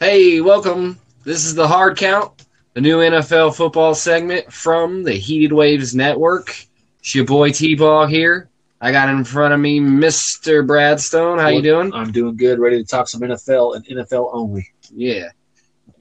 Hey, 0.00 0.40
welcome. 0.40 0.98
This 1.22 1.46
is 1.46 1.54
the 1.54 1.68
Hard 1.68 1.96
Count, 1.96 2.46
the 2.74 2.80
new 2.80 2.98
NFL 2.98 3.54
football 3.54 3.94
segment 3.94 4.52
from 4.52 5.04
the 5.04 5.12
Heated 5.12 5.52
Waves 5.52 5.94
Network. 5.94 6.66
It's 6.98 7.14
your 7.14 7.24
boy 7.24 7.52
T-Ball 7.52 8.08
here. 8.08 8.50
I 8.80 8.90
got 8.90 9.08
in 9.08 9.22
front 9.22 9.54
of 9.54 9.60
me 9.60 9.78
Mr. 9.78 10.66
Bradstone. 10.66 11.40
How 11.40 11.46
you 11.46 11.62
doing? 11.62 11.94
I'm 11.94 12.10
doing 12.10 12.36
good. 12.36 12.58
Ready 12.58 12.82
to 12.82 12.84
talk 12.84 13.06
some 13.06 13.20
NFL 13.20 13.76
and 13.76 13.86
NFL 13.86 14.30
only. 14.32 14.68
Yeah. 14.92 15.28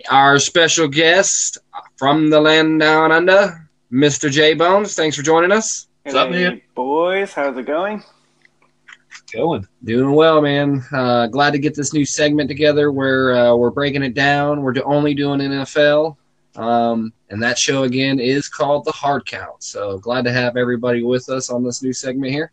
Our 0.10 0.40
special 0.40 0.88
guest 0.88 1.60
from 1.96 2.32
the 2.32 2.42
land 2.42 2.80
down 2.80 3.12
under, 3.12 3.70
Mr. 3.92 4.30
J 4.32 4.56
Bones. 4.56 4.96
Thanks 4.96 5.16
for 5.16 5.22
joining 5.22 5.52
us. 5.52 5.88
What's 6.02 6.16
up, 6.16 6.32
man? 6.32 6.62
Boys, 6.74 7.32
how's 7.32 7.56
it 7.58 7.68
going? 7.68 8.04
Going. 9.34 9.68
Doing 9.84 10.14
well, 10.14 10.42
man. 10.42 10.84
Uh, 10.92 11.26
glad 11.28 11.52
to 11.52 11.60
get 11.60 11.76
this 11.76 11.92
new 11.92 12.06
segment 12.06 12.50
together 12.50 12.92
where 12.92 13.36
uh, 13.36 13.56
we're 13.56 13.72
breaking 13.72 14.04
it 14.04 14.14
down. 14.14 14.62
We're 14.62 14.76
only 14.86 15.16
doing 15.16 15.40
NFL. 15.40 16.18
Um, 16.56 17.14
and 17.30 17.42
that 17.42 17.58
show 17.58 17.84
again 17.84 18.20
is 18.20 18.48
called 18.48 18.86
the 18.86 18.92
Hard 18.92 19.26
Count. 19.26 19.64
So 19.64 19.98
glad 19.98 20.26
to 20.26 20.32
have 20.32 20.56
everybody 20.56 21.02
with 21.02 21.30
us 21.30 21.50
on 21.50 21.64
this 21.64 21.82
new 21.82 21.94
segment 21.94 22.32
here. 22.32 22.52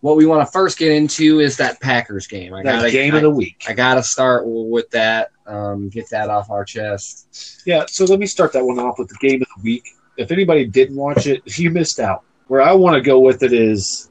What 0.00 0.16
we 0.16 0.26
want 0.26 0.46
to 0.46 0.52
first 0.52 0.76
get 0.78 0.90
into 0.90 1.38
is 1.40 1.56
that 1.56 1.80
Packers 1.80 2.26
game. 2.26 2.52
I 2.52 2.62
That 2.62 2.80
gotta, 2.80 2.90
game 2.90 3.14
I, 3.14 3.18
of 3.18 3.22
the 3.22 3.30
week. 3.30 3.64
I 3.68 3.72
gotta 3.72 4.02
start 4.02 4.42
with 4.46 4.90
that. 4.90 5.30
Um, 5.46 5.88
get 5.88 6.10
that 6.10 6.30
off 6.30 6.50
our 6.50 6.64
chest. 6.64 7.62
Yeah, 7.64 7.84
so 7.86 8.04
let 8.04 8.18
me 8.18 8.26
start 8.26 8.52
that 8.54 8.64
one 8.64 8.78
off 8.78 8.98
with 8.98 9.08
the 9.08 9.16
game 9.20 9.42
of 9.42 9.48
the 9.56 9.62
week. 9.62 9.88
If 10.16 10.32
anybody 10.32 10.66
didn't 10.66 10.96
watch 10.96 11.26
it, 11.26 11.42
you 11.58 11.70
missed 11.70 12.00
out. 12.00 12.24
Where 12.48 12.62
I 12.62 12.72
want 12.72 12.94
to 12.94 13.00
go 13.00 13.20
with 13.20 13.42
it 13.42 13.52
is 13.52 14.10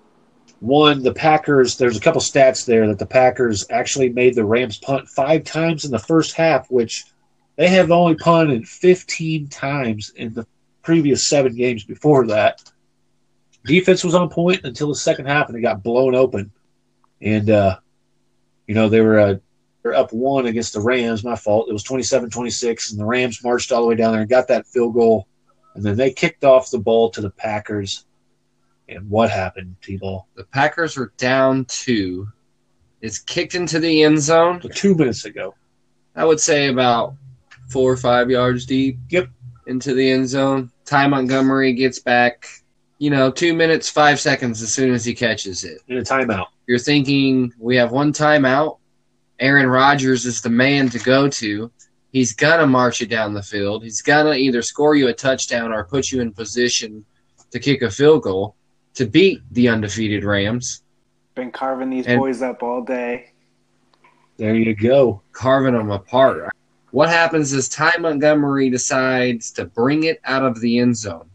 one, 0.59 1.03
the 1.03 1.13
Packers, 1.13 1.77
there's 1.77 1.97
a 1.97 2.01
couple 2.01 2.21
stats 2.21 2.65
there 2.65 2.87
that 2.87 2.99
the 2.99 3.05
Packers 3.05 3.65
actually 3.69 4.09
made 4.09 4.35
the 4.35 4.45
Rams 4.45 4.77
punt 4.77 5.07
five 5.07 5.43
times 5.43 5.85
in 5.85 5.91
the 5.91 5.99
first 5.99 6.35
half, 6.35 6.69
which 6.71 7.05
they 7.57 7.67
have 7.69 7.91
only 7.91 8.15
punted 8.15 8.67
15 8.67 9.47
times 9.47 10.11
in 10.15 10.33
the 10.33 10.47
previous 10.81 11.27
seven 11.27 11.55
games 11.55 11.83
before 11.83 12.27
that. 12.27 12.63
Defense 13.65 14.03
was 14.03 14.15
on 14.15 14.29
point 14.29 14.61
until 14.63 14.87
the 14.87 14.95
second 14.95 15.25
half, 15.25 15.47
and 15.47 15.57
it 15.57 15.61
got 15.61 15.83
blown 15.83 16.15
open. 16.15 16.51
And, 17.21 17.49
uh, 17.49 17.77
you 18.67 18.73
know, 18.73 18.89
they 18.89 19.01
were, 19.01 19.19
uh, 19.19 19.33
they 19.33 19.89
were 19.89 19.95
up 19.95 20.13
one 20.13 20.45
against 20.45 20.73
the 20.73 20.81
Rams. 20.81 21.23
My 21.23 21.35
fault. 21.35 21.67
It 21.69 21.73
was 21.73 21.83
27 21.83 22.29
26, 22.29 22.91
and 22.91 22.99
the 22.99 23.05
Rams 23.05 23.43
marched 23.43 23.71
all 23.71 23.81
the 23.81 23.87
way 23.87 23.95
down 23.95 24.13
there 24.13 24.21
and 24.21 24.29
got 24.29 24.47
that 24.47 24.67
field 24.67 24.93
goal. 24.93 25.27
And 25.75 25.83
then 25.83 25.97
they 25.97 26.11
kicked 26.11 26.43
off 26.43 26.71
the 26.71 26.79
ball 26.79 27.09
to 27.11 27.21
the 27.21 27.29
Packers. 27.29 28.05
And 28.89 29.09
what 29.09 29.29
happened, 29.29 29.75
people? 29.81 30.27
The 30.35 30.45
Packers 30.45 30.95
were 30.97 31.11
down 31.17 31.65
two. 31.65 32.27
It's 33.01 33.19
kicked 33.19 33.53
into 33.53 33.79
the 33.79 34.03
end 34.03 34.19
zone. 34.19 34.61
Two 34.73 34.95
minutes 34.95 35.25
ago. 35.25 35.55
I 36.15 36.25
would 36.25 36.39
say 36.39 36.67
about 36.67 37.13
four 37.69 37.91
or 37.91 37.97
five 37.97 38.29
yards 38.29 38.65
deep. 38.65 38.97
Yep. 39.09 39.29
Into 39.67 39.93
the 39.93 40.09
end 40.09 40.29
zone. 40.29 40.71
Ty 40.85 41.07
Montgomery 41.07 41.73
gets 41.73 41.99
back, 41.99 42.47
you 42.97 43.09
know, 43.09 43.29
two 43.29 43.53
minutes, 43.53 43.89
five 43.89 44.19
seconds 44.19 44.61
as 44.61 44.73
soon 44.73 44.93
as 44.93 45.03
he 45.03 45.13
catches 45.13 45.65
it. 45.65 45.81
In 45.89 45.97
a 45.97 46.01
timeout. 46.01 46.47
You're 46.65 46.79
thinking 46.79 47.53
we 47.59 47.75
have 47.75 47.91
one 47.91 48.13
timeout. 48.13 48.79
Aaron 49.39 49.67
Rodgers 49.67 50.25
is 50.25 50.41
the 50.41 50.49
man 50.49 50.89
to 50.89 50.99
go 50.99 51.27
to. 51.27 51.71
He's 52.11 52.33
gonna 52.33 52.65
march 52.65 53.01
you 53.01 53.07
down 53.07 53.33
the 53.33 53.43
field. 53.43 53.83
He's 53.83 54.01
gonna 54.01 54.33
either 54.33 54.61
score 54.61 54.95
you 54.95 55.09
a 55.09 55.13
touchdown 55.13 55.73
or 55.73 55.83
put 55.83 56.09
you 56.09 56.21
in 56.21 56.31
position 56.31 57.05
to 57.51 57.59
kick 57.59 57.81
a 57.81 57.91
field 57.91 58.23
goal 58.23 58.56
to 58.97 59.05
beat 59.05 59.41
the 59.51 59.69
undefeated 59.69 60.23
Rams, 60.23 60.81
Been 61.35 61.51
carving 61.51 61.91
these 61.91 62.07
And- 62.07 62.19
boys 62.19 62.41
up 62.41 62.63
all 62.63 62.81
day. 62.81 63.31
There 64.37 64.55
you 64.55 64.73
go. 64.75 65.21
carving 65.33 65.73
them 65.75 65.91
apart. 65.91 66.51
What 66.89 67.09
happens 67.09 67.53
is 67.53 67.69
Ty 67.69 67.97
Montgomery 67.99 68.71
decides 68.71 69.51
to 69.51 69.65
bring 69.65 70.05
it 70.05 70.19
out 70.25 70.43
of 70.43 70.59
the 70.61 70.79
end 70.79 70.97
zone. 70.97 71.29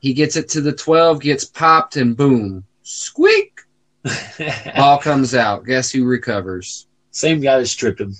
He 0.00 0.12
gets 0.14 0.34
it 0.36 0.48
to 0.50 0.60
the 0.60 0.72
12, 0.72 1.20
gets 1.20 1.44
popped, 1.44 1.94
and 1.94 2.16
boom, 2.16 2.64
squeak, 2.82 3.60
ball 4.76 4.98
comes 4.98 5.32
out. 5.36 5.64
Guess 5.64 5.92
who 5.92 6.04
recovers? 6.04 6.88
Same 7.12 7.40
guy 7.40 7.58
that 7.60 7.66
stripped 7.66 8.00
him. 8.00 8.14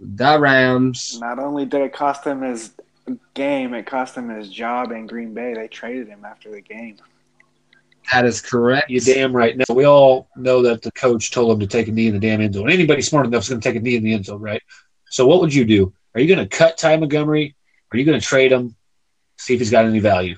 The 0.00 0.38
Rams. 0.40 1.18
Not 1.20 1.38
only 1.38 1.66
did 1.66 1.82
it 1.82 1.92
cost 1.92 2.24
him 2.26 2.40
his 2.40 2.72
game, 3.34 3.74
it 3.74 3.84
cost 3.84 4.14
him 4.16 4.30
his 4.30 4.48
job 4.48 4.92
in 4.92 5.06
Green 5.06 5.34
Bay. 5.34 5.52
They 5.54 5.68
traded 5.68 6.08
him 6.08 6.24
after 6.24 6.50
the 6.50 6.60
game. 6.62 6.96
That 8.12 8.24
is 8.24 8.40
correct. 8.40 8.90
You 8.90 9.00
damn 9.00 9.34
right. 9.34 9.56
Now 9.56 9.74
we 9.74 9.84
all 9.84 10.28
know 10.36 10.62
that 10.62 10.82
the 10.82 10.92
coach 10.92 11.30
told 11.32 11.52
him 11.52 11.60
to 11.60 11.66
take 11.66 11.88
a 11.88 11.92
knee 11.92 12.06
in 12.06 12.14
the 12.14 12.20
damn 12.20 12.40
end 12.40 12.54
zone. 12.54 12.70
Anybody 12.70 13.02
smart 13.02 13.26
enough 13.26 13.42
is 13.42 13.48
going 13.48 13.60
to 13.60 13.68
take 13.68 13.76
a 13.76 13.80
knee 13.80 13.96
in 13.96 14.04
the 14.04 14.14
end 14.14 14.26
zone, 14.26 14.40
right? 14.40 14.62
So 15.10 15.26
what 15.26 15.40
would 15.40 15.52
you 15.52 15.64
do? 15.64 15.92
Are 16.14 16.20
you 16.20 16.34
going 16.34 16.46
to 16.46 16.56
cut 16.56 16.78
Ty 16.78 16.96
Montgomery? 16.96 17.56
Are 17.92 17.98
you 17.98 18.04
going 18.04 18.18
to 18.18 18.24
trade 18.24 18.52
him? 18.52 18.76
See 19.38 19.54
if 19.54 19.60
he's 19.60 19.70
got 19.70 19.84
any 19.84 19.98
value. 19.98 20.36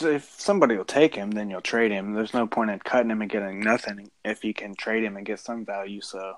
If 0.00 0.34
somebody 0.38 0.76
will 0.76 0.84
take 0.84 1.14
him, 1.14 1.30
then 1.30 1.50
you'll 1.50 1.60
trade 1.60 1.90
him. 1.90 2.12
There's 2.12 2.34
no 2.34 2.46
point 2.46 2.70
in 2.70 2.78
cutting 2.80 3.10
him 3.10 3.22
and 3.22 3.30
getting 3.30 3.60
nothing 3.60 4.10
if 4.24 4.44
you 4.44 4.54
can 4.54 4.74
trade 4.74 5.04
him 5.04 5.16
and 5.16 5.26
get 5.26 5.40
some 5.40 5.64
value. 5.64 6.00
So 6.00 6.34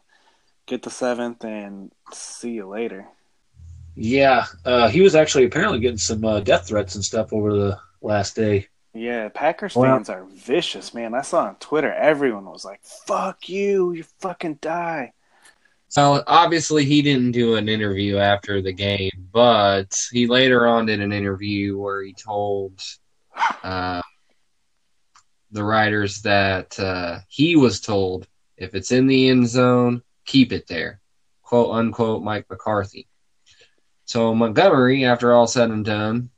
get 0.67 0.83
the 0.83 0.91
seventh 0.91 1.45
and 1.45 1.91
see 2.13 2.53
you 2.53 2.69
later. 2.69 3.07
Yeah, 3.97 4.47
uh, 4.65 4.89
he 4.89 5.01
was 5.01 5.17
actually 5.17 5.45
apparently 5.45 5.81
getting 5.81 5.99
some 5.99 6.25
uh, 6.25 6.41
death 6.41 6.69
threats 6.69 6.95
and 6.95 7.05
stuff 7.05 7.33
over 7.33 7.53
the 7.53 7.79
last 8.01 8.37
day. 8.37 8.69
Yeah, 8.99 9.29
Packers 9.29 9.77
Well- 9.77 9.95
fans 9.95 10.11
are 10.11 10.25
vicious, 10.25 10.93
man. 10.93 11.15
I 11.15 11.23
saw 11.23 11.45
on 11.45 11.57
Twitter 11.57 11.93
everyone 11.93 12.47
was 12.47 12.65
like, 12.65 12.83
"Fuck 12.83 13.49
you, 13.49 13.93
you 13.93 14.03
fucking 14.21 14.59
die." 14.61 15.13
So 15.89 16.23
obviously 16.27 16.85
he 16.85 17.01
didn't 17.01 17.33
do 17.33 17.55
an 17.55 17.69
interview 17.69 18.19
after 18.19 18.61
the 18.61 18.73
game, 18.73 19.29
but 19.33 19.97
he 20.13 20.27
later 20.27 20.67
on 20.67 20.87
did 20.87 21.01
an 21.01 21.13
interview 21.13 21.79
where 21.79 22.03
he 22.03 22.13
told 22.13 22.83
uh, 23.63 24.03
the 25.51 25.65
writers 25.65 26.21
that 26.23 26.79
uh, 26.79 27.21
he 27.29 27.57
was 27.57 27.81
told 27.81 28.27
if 28.59 28.75
it's 28.75 28.93
in 28.93 29.07
the 29.07 29.31
end 29.31 29.49
zone, 29.49 30.03
keep 30.27 30.53
it 30.53 30.67
there, 30.67 31.01
quote 31.43 31.75
unquote 31.75 32.23
Mike 32.23 32.47
McCarthy. 32.51 33.07
So 34.05 34.35
Montgomery, 34.35 35.05
after 35.05 35.33
all 35.33 35.47
said 35.47 35.71
and 35.71 35.85
done, 35.85 36.31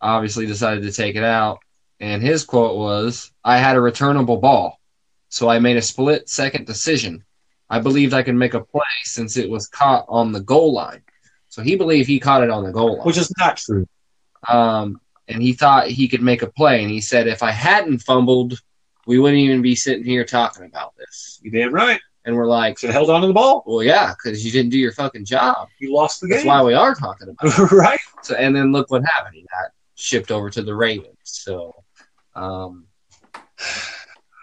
obviously 0.00 0.46
decided 0.46 0.84
to 0.84 0.92
take 0.92 1.16
it 1.16 1.24
out, 1.24 1.58
and 2.00 2.22
his 2.22 2.44
quote 2.44 2.76
was, 2.76 3.30
"I 3.44 3.58
had 3.58 3.76
a 3.76 3.80
returnable 3.80 4.38
ball, 4.38 4.80
so 5.28 5.48
I 5.48 5.58
made 5.58 5.76
a 5.76 5.82
split 5.82 6.28
second 6.28 6.66
decision." 6.66 7.24
I 7.68 7.78
believed 7.78 8.14
I 8.14 8.24
could 8.24 8.34
make 8.34 8.54
a 8.54 8.64
play 8.64 8.82
since 9.04 9.36
it 9.36 9.48
was 9.48 9.68
caught 9.68 10.04
on 10.08 10.32
the 10.32 10.40
goal 10.40 10.72
line. 10.72 11.02
So 11.50 11.62
he 11.62 11.76
believed 11.76 12.08
he 12.08 12.18
caught 12.18 12.42
it 12.42 12.50
on 12.50 12.64
the 12.64 12.72
goal 12.72 12.96
line. 12.96 13.06
Which 13.06 13.16
is 13.16 13.32
not 13.38 13.58
true. 13.58 13.86
um, 14.48 15.00
and 15.28 15.40
he 15.40 15.52
thought 15.52 15.86
he 15.86 16.08
could 16.08 16.22
make 16.22 16.42
a 16.42 16.50
play. 16.50 16.82
And 16.82 16.90
he 16.90 17.00
said, 17.00 17.28
if 17.28 17.42
I 17.44 17.52
hadn't 17.52 18.00
fumbled, 18.00 18.58
we 19.06 19.20
wouldn't 19.20 19.40
even 19.40 19.62
be 19.62 19.76
sitting 19.76 20.04
here 20.04 20.24
talking 20.24 20.64
about 20.64 20.94
this. 20.96 21.38
You 21.42 21.52
damn 21.52 21.72
right. 21.72 22.00
And 22.24 22.34
we're 22.34 22.46
like, 22.46 22.78
Should 22.78 22.88
have 22.88 22.94
held 22.94 23.10
on 23.10 23.20
to 23.20 23.28
the 23.28 23.32
ball. 23.32 23.62
well, 23.66 23.82
yeah, 23.84 24.12
because 24.16 24.44
you 24.44 24.50
didn't 24.50 24.70
do 24.70 24.78
your 24.78 24.92
fucking 24.92 25.24
job. 25.24 25.68
You 25.78 25.94
lost 25.94 26.20
the 26.20 26.26
That's 26.26 26.42
game. 26.42 26.48
That's 26.48 26.60
why 26.60 26.66
we 26.66 26.74
are 26.74 26.94
talking 26.96 27.28
about 27.28 27.58
it. 27.58 27.72
right? 27.72 28.00
So, 28.22 28.34
and 28.34 28.54
then 28.54 28.72
look 28.72 28.90
what 28.90 29.04
happened. 29.04 29.36
He 29.36 29.42
got 29.42 29.70
shipped 29.94 30.32
over 30.32 30.50
to 30.50 30.62
the 30.62 30.74
Ravens. 30.74 31.16
So, 31.22 31.72
um, 32.34 32.86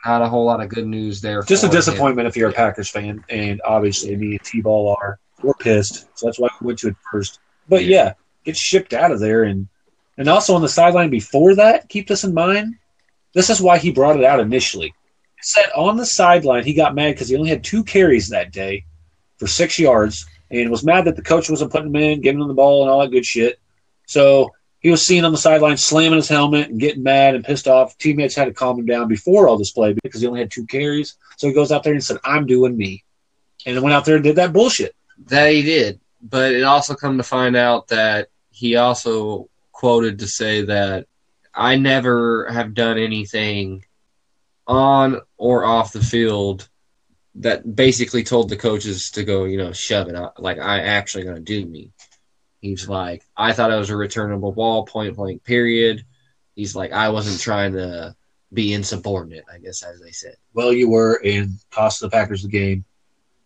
not 0.06 0.22
a 0.22 0.28
whole 0.30 0.46
lot 0.46 0.62
of 0.62 0.70
good 0.70 0.88
news 0.88 1.22
there. 1.22 1.42
Just 1.44 1.64
a 1.64 1.68
for 1.68 1.72
him. 1.74 1.78
disappointment 1.78 2.28
if 2.28 2.38
you're 2.38 2.50
a 2.50 2.54
Packers 2.54 2.90
fan, 2.90 3.24
and 3.30 3.62
obviously 3.66 4.16
me 4.16 4.32
and 4.32 4.44
T-Ball 4.44 4.96
are. 5.02 5.20
We're 5.44 5.54
pissed, 5.54 6.08
so 6.18 6.26
that's 6.26 6.40
why 6.40 6.50
we 6.62 6.68
went 6.68 6.80
to 6.80 6.88
it 6.90 6.96
first. 7.12 7.40
But 7.70 7.84
Yeah. 7.84 7.96
yeah, 8.06 8.14
get 8.44 8.58
shipped 8.58 8.94
out 8.94 9.12
of 9.12 9.20
there, 9.20 9.44
and 9.44 9.68
and 10.18 10.28
also 10.28 10.56
on 10.56 10.62
the 10.62 10.70
sideline 10.70 11.10
before 11.12 11.56
that, 11.56 11.90
keep 11.90 12.08
this 12.08 12.24
in 12.24 12.34
mind. 12.34 12.76
This 13.34 13.50
is 13.52 13.62
why 13.62 13.78
he 13.78 13.92
brought 13.92 14.18
it 14.18 14.24
out 14.24 14.40
initially. 14.40 14.88
It 14.88 15.46
said 15.46 15.66
on 15.76 15.98
the 15.98 16.06
sideline 16.08 16.64
he 16.64 16.74
got 16.74 16.96
mad 16.96 17.14
because 17.14 17.30
he 17.30 17.36
only 17.36 17.50
had 17.52 17.64
two 17.64 17.84
carries 17.84 18.30
that 18.30 18.52
day 18.52 18.86
for 19.38 19.46
six 19.46 19.78
yards, 19.78 20.26
and 20.50 20.72
was 20.72 20.84
mad 20.84 21.06
that 21.06 21.16
the 21.16 21.22
coach 21.22 21.50
wasn't 21.50 21.72
putting 21.72 21.90
him 21.90 21.96
in, 21.98 22.22
giving 22.22 22.42
him 22.42 22.48
the 22.48 22.54
ball, 22.56 22.82
and 22.82 22.90
all 22.90 23.02
that 23.02 23.12
good 23.12 23.26
shit. 23.26 23.60
So 24.08 24.50
he 24.80 24.92
was 24.92 25.06
seen 25.06 25.26
on 25.26 25.32
the 25.32 25.38
sideline 25.38 25.78
slamming 25.78 26.18
his 26.18 26.30
helmet 26.30 26.70
and 26.70 26.80
getting 26.80 27.04
mad 27.04 27.36
and 27.36 27.44
pissed 27.44 27.68
off. 27.68 27.98
Teammates 27.98 28.36
had 28.36 28.46
to 28.46 28.54
calm 28.54 28.80
him 28.80 28.86
down 28.86 29.08
before 29.08 29.48
all 29.48 29.58
this 29.58 29.72
play 29.72 29.94
because 29.94 30.22
he 30.22 30.28
only 30.28 30.40
had 30.40 30.52
two 30.52 30.66
carries. 30.66 31.16
So 31.38 31.48
he 31.48 31.54
goes 31.54 31.72
out 31.72 31.84
there 31.84 31.94
and 31.94 32.04
said, 32.04 32.18
"I'm 32.24 32.46
doing 32.46 32.78
me," 32.78 33.04
and 33.66 33.76
then 33.76 33.84
went 33.84 33.94
out 33.94 34.06
there 34.06 34.16
and 34.16 34.24
did 34.24 34.36
that 34.36 34.54
bullshit. 34.54 34.96
That 35.28 35.52
he 35.52 35.64
did, 35.64 36.00
but 36.22 36.52
it 36.54 36.64
also 36.64 36.94
come 36.94 37.18
to 37.18 37.24
find 37.24 37.56
out 37.56 37.88
that 37.88 38.30
he 38.52 38.76
also 38.76 39.50
quoted 39.72 40.20
to 40.20 40.28
say 40.28 40.64
that 40.64 41.08
I 41.54 41.76
never 41.76 42.48
have 42.52 42.74
done 42.74 42.98
anything 42.98 43.84
on 44.68 45.22
or 45.38 45.66
off 45.66 45.94
the 45.94 46.04
field 46.04 46.68
that 47.36 47.76
basically 47.76 48.24
told 48.24 48.50
the 48.50 48.58
coaches 48.58 49.12
to 49.12 49.24
go, 49.24 49.46
you 49.46 49.58
know, 49.58 49.72
shove 49.72 50.08
it 50.08 50.16
out. 50.16 50.42
Like 50.42 50.60
I 50.60 50.82
actually 50.82 51.24
gonna 51.24 51.40
do 51.40 51.66
me. 51.66 51.92
He's 52.68 52.90
like, 52.90 53.24
I 53.38 53.54
thought 53.54 53.72
it 53.72 53.76
was 53.78 53.90
a 53.90 53.96
returnable 53.96 54.52
ball, 54.52 54.86
point 54.86 55.16
blank, 55.16 55.44
period. 55.46 56.04
He's 56.56 56.76
like, 56.76 56.92
I 56.92 57.08
wasn't 57.10 57.40
trying 57.40 57.72
to 57.74 58.14
be 58.52 58.74
insubordinate, 58.74 59.46
I 59.54 59.58
guess, 59.60 59.84
as 59.84 60.02
they 60.02 60.12
said. 60.12 60.36
Well, 60.54 60.74
you 60.74 60.90
were 60.90 61.22
and 61.24 61.52
cost 61.72 62.02
the 62.02 62.10
Packers 62.10 62.44
the 62.44 62.50
game. 62.50 62.84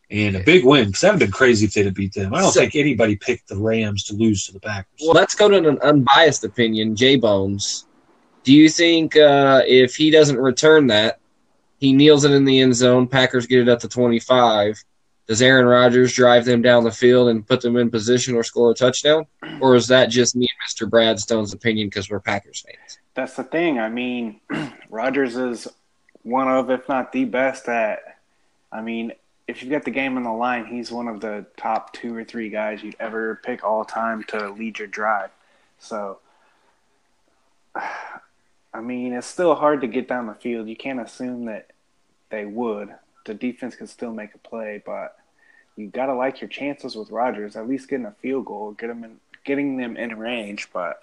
and 0.09 0.35
a 0.35 0.39
big 0.43 0.65
win. 0.65 0.87
Because 0.87 1.01
that 1.01 1.13
would 1.13 1.21
have 1.21 1.27
been 1.29 1.31
crazy 1.31 1.65
if 1.67 1.73
they'd 1.73 1.85
have 1.85 1.93
beat 1.93 2.13
them. 2.13 2.33
I 2.33 2.41
don't 2.41 2.51
So- 2.51 2.59
think 2.61 2.75
anybody 2.75 3.15
picked 3.15 3.47
the 3.47 3.57
Rams 3.57 4.03
to 4.05 4.13
lose 4.15 4.45
to 4.47 4.53
the 4.53 4.59
Packers. 4.59 4.99
Well, 5.01 5.13
let's 5.13 5.35
go 5.35 5.47
to 5.49 5.55
an 5.55 5.79
unbiased 5.83 6.43
opinion. 6.43 6.95
J 6.97 7.15
Bones, 7.15 7.85
do 8.43 8.53
you 8.53 8.67
think 8.69 9.15
uh, 9.15 9.61
if 9.67 9.95
he 9.95 10.09
doesn't 10.09 10.37
return 10.37 10.87
that, 10.87 11.19
he 11.79 11.93
kneels 11.93 12.25
it 12.25 12.31
in 12.31 12.43
the 12.45 12.59
end 12.59 12.75
zone, 12.75 13.07
Packers 13.07 13.45
get 13.47 13.59
it 13.61 13.67
at 13.69 13.79
the 13.81 13.87
25, 13.87 14.83
does 15.31 15.41
Aaron 15.41 15.65
Rodgers 15.65 16.11
drive 16.11 16.43
them 16.43 16.61
down 16.61 16.83
the 16.83 16.91
field 16.91 17.29
and 17.29 17.47
put 17.47 17.61
them 17.61 17.77
in 17.77 17.89
position 17.89 18.35
or 18.35 18.43
score 18.43 18.71
a 18.71 18.73
touchdown? 18.73 19.25
Or 19.61 19.77
is 19.77 19.87
that 19.87 20.09
just 20.09 20.35
me 20.35 20.45
and 20.45 20.69
Mr. 20.69 20.89
Bradstone's 20.89 21.53
opinion 21.53 21.87
because 21.87 22.09
we're 22.09 22.19
Packers 22.19 22.65
fans? 22.67 22.99
That's 23.13 23.37
the 23.37 23.45
thing. 23.45 23.79
I 23.79 23.87
mean, 23.87 24.41
Rodgers 24.89 25.37
is 25.37 25.69
one 26.23 26.49
of, 26.49 26.69
if 26.69 26.89
not 26.89 27.13
the 27.13 27.23
best 27.23 27.69
at. 27.69 28.19
I 28.73 28.81
mean, 28.81 29.13
if 29.47 29.63
you've 29.63 29.71
got 29.71 29.85
the 29.85 29.91
game 29.91 30.17
on 30.17 30.23
the 30.23 30.33
line, 30.33 30.65
he's 30.65 30.91
one 30.91 31.07
of 31.07 31.21
the 31.21 31.45
top 31.55 31.93
two 31.93 32.13
or 32.13 32.25
three 32.25 32.49
guys 32.49 32.83
you'd 32.83 32.97
ever 32.99 33.39
pick 33.41 33.63
all 33.63 33.85
time 33.85 34.25
to 34.25 34.49
lead 34.49 34.79
your 34.79 34.89
drive. 34.89 35.29
So, 35.79 36.19
I 38.73 38.81
mean, 38.81 39.13
it's 39.13 39.27
still 39.27 39.55
hard 39.55 39.79
to 39.79 39.87
get 39.87 40.09
down 40.09 40.27
the 40.27 40.33
field. 40.33 40.67
You 40.67 40.75
can't 40.75 40.99
assume 40.99 41.45
that 41.45 41.71
they 42.29 42.45
would. 42.45 42.93
The 43.25 43.33
defense 43.33 43.77
can 43.77 43.87
still 43.87 44.11
make 44.11 44.35
a 44.35 44.37
play, 44.37 44.83
but 44.85 45.15
you 45.81 45.87
got 45.87 46.05
to 46.05 46.15
like 46.15 46.41
your 46.41 46.47
chances 46.47 46.95
with 46.95 47.09
Rodgers. 47.11 47.55
At 47.55 47.67
least 47.67 47.89
getting 47.89 48.05
a 48.05 48.15
field 48.21 48.45
goal, 48.45 48.71
get 48.71 48.87
them 48.87 49.03
in, 49.03 49.17
getting 49.43 49.77
them 49.77 49.97
in 49.97 50.17
range. 50.17 50.69
But 50.71 50.99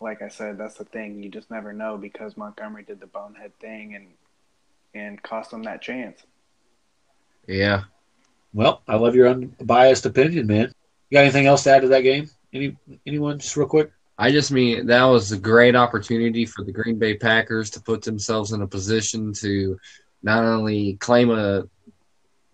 like 0.00 0.22
I 0.22 0.28
said, 0.28 0.58
that's 0.58 0.74
the 0.74 0.84
thing. 0.84 1.22
You 1.22 1.30
just 1.30 1.50
never 1.50 1.72
know 1.72 1.96
because 1.96 2.36
Montgomery 2.36 2.82
did 2.82 3.00
the 3.00 3.06
bonehead 3.06 3.58
thing 3.58 3.94
and 3.94 4.06
and 4.94 5.22
cost 5.22 5.50
them 5.50 5.62
that 5.64 5.82
chance. 5.82 6.22
Yeah. 7.46 7.84
Well, 8.52 8.82
I 8.88 8.96
love 8.96 9.14
your 9.14 9.28
unbiased 9.28 10.06
opinion, 10.06 10.46
man. 10.46 10.72
You 11.10 11.16
got 11.16 11.22
anything 11.22 11.46
else 11.46 11.64
to 11.64 11.70
add 11.70 11.82
to 11.82 11.88
that 11.88 12.00
game? 12.00 12.30
Any 12.52 12.76
anyone, 13.06 13.38
just 13.38 13.56
real 13.56 13.66
quick? 13.66 13.92
I 14.18 14.30
just 14.30 14.50
mean 14.50 14.86
that 14.86 15.04
was 15.04 15.32
a 15.32 15.38
great 15.38 15.76
opportunity 15.76 16.46
for 16.46 16.64
the 16.64 16.72
Green 16.72 16.98
Bay 16.98 17.16
Packers 17.16 17.70
to 17.70 17.80
put 17.80 18.02
themselves 18.02 18.52
in 18.52 18.62
a 18.62 18.66
position 18.66 19.32
to 19.34 19.78
not 20.22 20.42
only 20.42 20.94
claim 20.94 21.30
a 21.30 21.64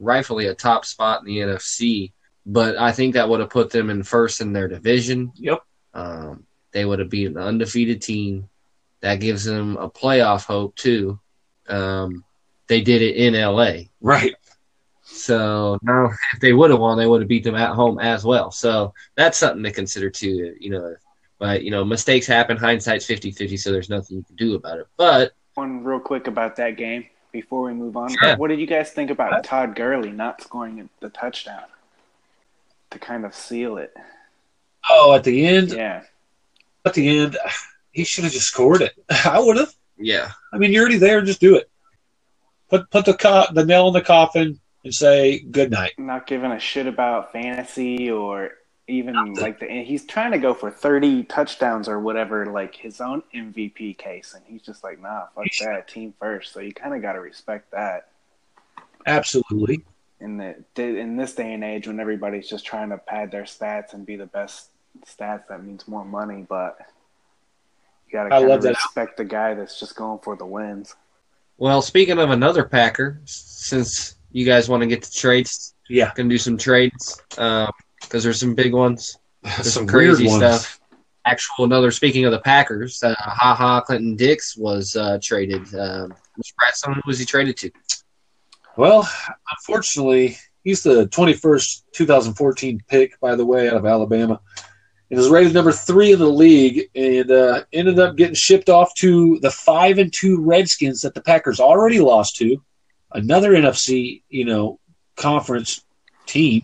rightfully 0.03 0.47
a 0.47 0.55
top 0.55 0.85
spot 0.85 1.21
in 1.21 1.27
the 1.27 1.39
NFC, 1.39 2.13
but 2.45 2.77
I 2.77 2.93
think 2.93 3.15
that 3.15 3.29
would 3.29 3.41
have 3.41 3.51
put 3.51 3.71
them 3.71 3.89
in 3.89 4.03
first 4.03 4.41
in 4.41 4.53
their 4.53 4.69
division. 4.69 5.33
Yep. 5.37 5.61
Um, 5.95 6.47
they 6.73 6.85
would 6.85 6.99
have 6.99 7.11
beat 7.11 7.29
an 7.29 7.39
undefeated 7.39 8.03
team. 8.03 8.49
That 9.01 9.21
gives 9.21 9.45
them 9.45 9.77
a 9.77 9.89
playoff 9.89 10.45
hope 10.45 10.77
too. 10.77 11.21
Um, 11.69 12.25
they 12.67 12.81
did 12.81 13.03
it 13.03 13.17
in 13.17 13.35
LA. 13.35 13.89
Right. 14.01 14.35
So 15.05 15.79
now, 15.83 16.11
if 16.33 16.41
they 16.41 16.53
would 16.53 16.71
have 16.71 16.81
won, 16.81 16.99
they 16.99 17.07
would 17.07 17.21
have 17.21 17.29
beat 17.29 17.45
them 17.45 17.55
at 17.55 17.75
home 17.75 17.99
as 17.99 18.25
well. 18.25 18.51
So 18.51 18.95
that's 19.15 19.39
something 19.39 19.63
to 19.65 19.73
consider 19.73 20.09
too. 20.09 20.57
You 20.59 20.71
know, 20.71 20.97
but 21.39 21.63
you 21.63 21.71
know, 21.71 21.85
mistakes 21.85 22.27
happen. 22.27 22.57
Hindsight's 22.57 23.07
50-50, 23.07 23.59
so 23.59 23.73
there's 23.73 23.91
nothing 23.91 24.19
you 24.19 24.25
can 24.25 24.37
do 24.37 24.55
about 24.55 24.79
it. 24.79 24.87
But 24.97 25.33
One 25.55 25.85
real 25.85 26.01
quick 26.01 26.29
about 26.29 26.57
that 26.57 26.77
game 26.77 27.07
before 27.33 27.63
we 27.63 27.73
move 27.75 27.97
on. 27.97 28.15
Sure. 28.17 28.37
What 28.37 28.49
did 28.49 28.61
you 28.61 28.67
guys 28.67 28.91
think 28.91 29.11
about 29.11 29.43
Todd 29.45 29.75
Gurley 29.75 30.11
not 30.11 30.43
scoring 30.43 30.89
the 31.01 31.09
touchdown 31.09 31.65
to 32.91 32.99
kind 32.99 33.25
of 33.25 33.35
seal 33.35 33.79
it? 33.79 33.95
Oh, 34.89 35.15
at 35.15 35.25
the 35.25 35.47
end, 35.47 35.71
Yeah. 35.71 36.03
at 36.85 36.95
the 36.95 37.19
end, 37.19 37.39
he 37.93 38.05
should 38.05 38.25
have 38.25 38.33
just 38.33 38.47
scored 38.49 38.83
it. 38.83 38.93
I 39.25 39.41
would 39.41 39.57
have. 39.57 39.73
yeah, 39.99 40.31
I 40.53 40.59
mean, 40.59 40.73
you're 40.73 40.83
already 40.83 40.99
there. 40.99 41.23
Just 41.23 41.41
do 41.41 41.57
it. 41.57 41.69
Put 42.69 42.91
put 42.91 43.05
the 43.05 43.15
co- 43.15 43.47
the 43.53 43.65
nail 43.65 43.89
in 43.89 43.93
the 43.95 44.01
coffin 44.03 44.59
and 44.85 44.95
say 44.95 45.41
good 45.41 45.71
night. 45.71 45.93
Not 45.99 46.27
giving 46.27 46.53
a 46.53 46.59
shit 46.59 46.87
about 46.87 47.33
fantasy 47.33 48.11
or 48.11 48.53
even 48.89 49.35
like 49.35 49.61
the 49.61 49.67
he's 49.85 50.05
trying 50.05 50.33
to 50.33 50.39
go 50.39 50.53
for 50.53 50.71
30 50.71 51.23
touchdowns 51.25 51.89
or 51.89 52.01
whatever 52.01 52.47
like 52.47 52.75
his 52.75 53.01
own 53.01 53.23
MVP 53.35 53.97
case 53.97 54.35
and 54.35 54.45
he's 54.47 54.63
just 54.63 54.83
like 54.83 55.01
nah 55.01 55.27
fuck 55.35 55.47
that 55.61 55.87
team 55.89 56.13
first 56.19 56.53
so 56.53 56.61
you 56.61 56.73
kind 56.75 56.95
of 56.95 57.01
got 57.01 57.13
to 57.13 57.21
respect 57.21 57.71
that 57.71 58.09
Absolutely. 59.07 59.85
in 60.21 60.37
the 60.37 60.55
in 60.77 61.17
this 61.17 61.35
day 61.35 61.53
and 61.55 61.65
age 61.65 61.87
when 61.87 61.99
everybody's 62.01 62.49
just 62.49 62.65
trying 62.65 62.91
to 62.91 62.99
pad 62.99 63.31
their 63.31 63.43
stats 63.45 63.95
and 63.95 64.07
be 64.07 64.17
the 64.17 64.27
best 64.27 64.69
stats 65.07 65.47
that 65.49 65.63
means 65.65 65.87
more 65.89 66.05
money 66.05 66.45
but 66.49 66.79
you 68.07 68.13
got 68.13 68.29
to 68.29 68.35
I 68.35 68.39
love 68.39 68.59
of 68.59 68.63
that. 68.65 68.71
respect 68.71 69.17
the 69.17 69.25
guy 69.25 69.55
that's 69.55 69.79
just 69.81 69.97
going 69.97 70.19
for 70.21 70.37
the 70.37 70.47
wins 70.47 70.95
Well, 71.59 71.83
speaking 71.83 72.19
of 72.19 72.31
another 72.31 72.65
Packer, 72.65 73.21
since 73.25 74.17
you 74.33 74.45
guys 74.45 74.69
want 74.69 74.81
to 74.83 74.87
get 74.87 75.03
to 75.03 75.11
trades, 75.13 75.75
Yeah. 75.89 76.11
gonna 76.15 76.29
do 76.29 76.39
some 76.39 76.57
trades 76.59 77.21
um, 77.39 77.71
because 78.13 78.25
there's 78.25 78.39
some 78.39 78.55
big 78.55 78.75
ones. 78.75 79.17
There's 79.43 79.73
some, 79.73 79.87
weird 79.87 80.17
crazy 80.17 80.29
stuff. 80.29 80.79
Actual 81.25 81.65
another. 81.65 81.91
Speaking 81.91 82.27
of 82.27 82.33
the 82.33 82.41
Packers, 82.41 83.03
uh, 83.03 83.15
Ha 83.19 83.55
Ha 83.55 83.81
Clinton 83.81 84.15
Dix 84.17 84.57
was 84.57 84.95
uh, 84.95 85.19
traded. 85.21 85.63
Um, 85.75 86.15
Mr. 86.39 86.53
Bradstone, 86.61 86.95
who 86.95 87.01
was 87.07 87.19
he 87.19 87.25
traded 87.25 87.57
to? 87.57 87.71
Well, 88.77 89.09
unfortunately, 89.51 90.37
he's 90.63 90.83
the 90.83 91.07
21st 91.09 91.83
2014 91.93 92.83
pick, 92.87 93.19
by 93.19 93.35
the 93.35 93.47
way, 93.47 93.67
out 93.67 93.77
of 93.77 93.87
Alabama. 93.87 94.41
And 95.11 95.19
is 95.19 95.29
rated 95.29 95.55
number 95.55 95.73
three 95.73 96.13
in 96.13 96.19
the 96.19 96.27
league, 96.27 96.89
and 96.95 97.31
uh, 97.31 97.65
ended 97.73 97.99
up 97.99 98.17
getting 98.17 98.35
shipped 98.35 98.69
off 98.69 98.95
to 98.97 99.39
the 99.41 99.51
five 99.51 99.99
and 99.99 100.13
two 100.13 100.41
Redskins 100.41 101.01
that 101.01 101.15
the 101.15 101.23
Packers 101.23 101.61
already 101.61 101.99
lost 101.99 102.37
to, 102.37 102.63
another 103.11 103.53
NFC, 103.53 104.23
you 104.29 104.45
know, 104.45 104.79
conference 105.17 105.85
team. 106.27 106.63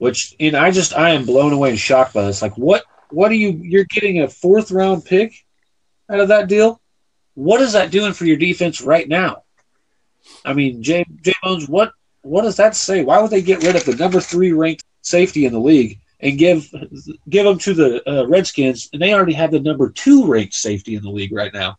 Which, 0.00 0.34
and 0.40 0.56
I 0.56 0.70
just, 0.70 0.96
I 0.96 1.10
am 1.10 1.26
blown 1.26 1.52
away 1.52 1.68
and 1.68 1.78
shocked 1.78 2.14
by 2.14 2.24
this. 2.24 2.40
Like, 2.40 2.56
what, 2.56 2.84
what 3.10 3.30
are 3.30 3.34
you? 3.34 3.50
You're 3.50 3.84
getting 3.84 4.22
a 4.22 4.28
fourth 4.28 4.70
round 4.70 5.04
pick 5.04 5.34
out 6.08 6.20
of 6.20 6.28
that 6.28 6.48
deal. 6.48 6.80
What 7.34 7.60
is 7.60 7.74
that 7.74 7.90
doing 7.90 8.14
for 8.14 8.24
your 8.24 8.38
defense 8.38 8.80
right 8.80 9.06
now? 9.06 9.42
I 10.42 10.54
mean, 10.54 10.82
Jay, 10.82 11.04
Jay 11.20 11.34
Bones, 11.42 11.68
what 11.68 11.92
what 12.22 12.42
does 12.42 12.56
that 12.56 12.74
say? 12.74 13.04
Why 13.04 13.20
would 13.20 13.30
they 13.30 13.42
get 13.42 13.62
rid 13.62 13.76
of 13.76 13.84
the 13.84 13.94
number 13.94 14.20
three 14.20 14.52
ranked 14.52 14.84
safety 15.02 15.44
in 15.44 15.52
the 15.52 15.60
league 15.60 16.00
and 16.18 16.38
give 16.38 16.66
give 17.28 17.44
them 17.44 17.58
to 17.58 17.74
the 17.74 18.10
uh, 18.10 18.26
Redskins, 18.26 18.88
and 18.94 19.02
they 19.02 19.12
already 19.12 19.34
have 19.34 19.50
the 19.50 19.60
number 19.60 19.90
two 19.90 20.26
ranked 20.26 20.54
safety 20.54 20.94
in 20.94 21.02
the 21.02 21.10
league 21.10 21.32
right 21.32 21.52
now? 21.52 21.76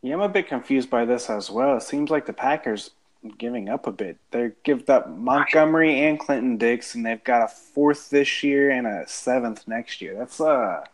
Yeah, 0.00 0.14
I'm 0.14 0.20
a 0.20 0.28
bit 0.28 0.46
confused 0.46 0.90
by 0.90 1.04
this 1.06 1.28
as 1.28 1.50
well. 1.50 1.76
It 1.76 1.82
seems 1.82 2.08
like 2.08 2.26
the 2.26 2.32
Packers 2.32 2.90
giving 3.38 3.68
up 3.68 3.86
a 3.86 3.92
bit. 3.92 4.18
They 4.30 4.52
give 4.64 4.88
up 4.90 5.08
Montgomery 5.08 6.00
and 6.00 6.18
Clinton 6.18 6.56
Dix, 6.56 6.94
and 6.94 7.04
they've 7.04 7.22
got 7.22 7.42
a 7.42 7.48
fourth 7.48 8.10
this 8.10 8.42
year 8.42 8.70
and 8.70 8.86
a 8.86 9.06
seventh 9.06 9.66
next 9.68 10.00
year. 10.00 10.16
That's 10.16 10.40
uh, 10.40 10.84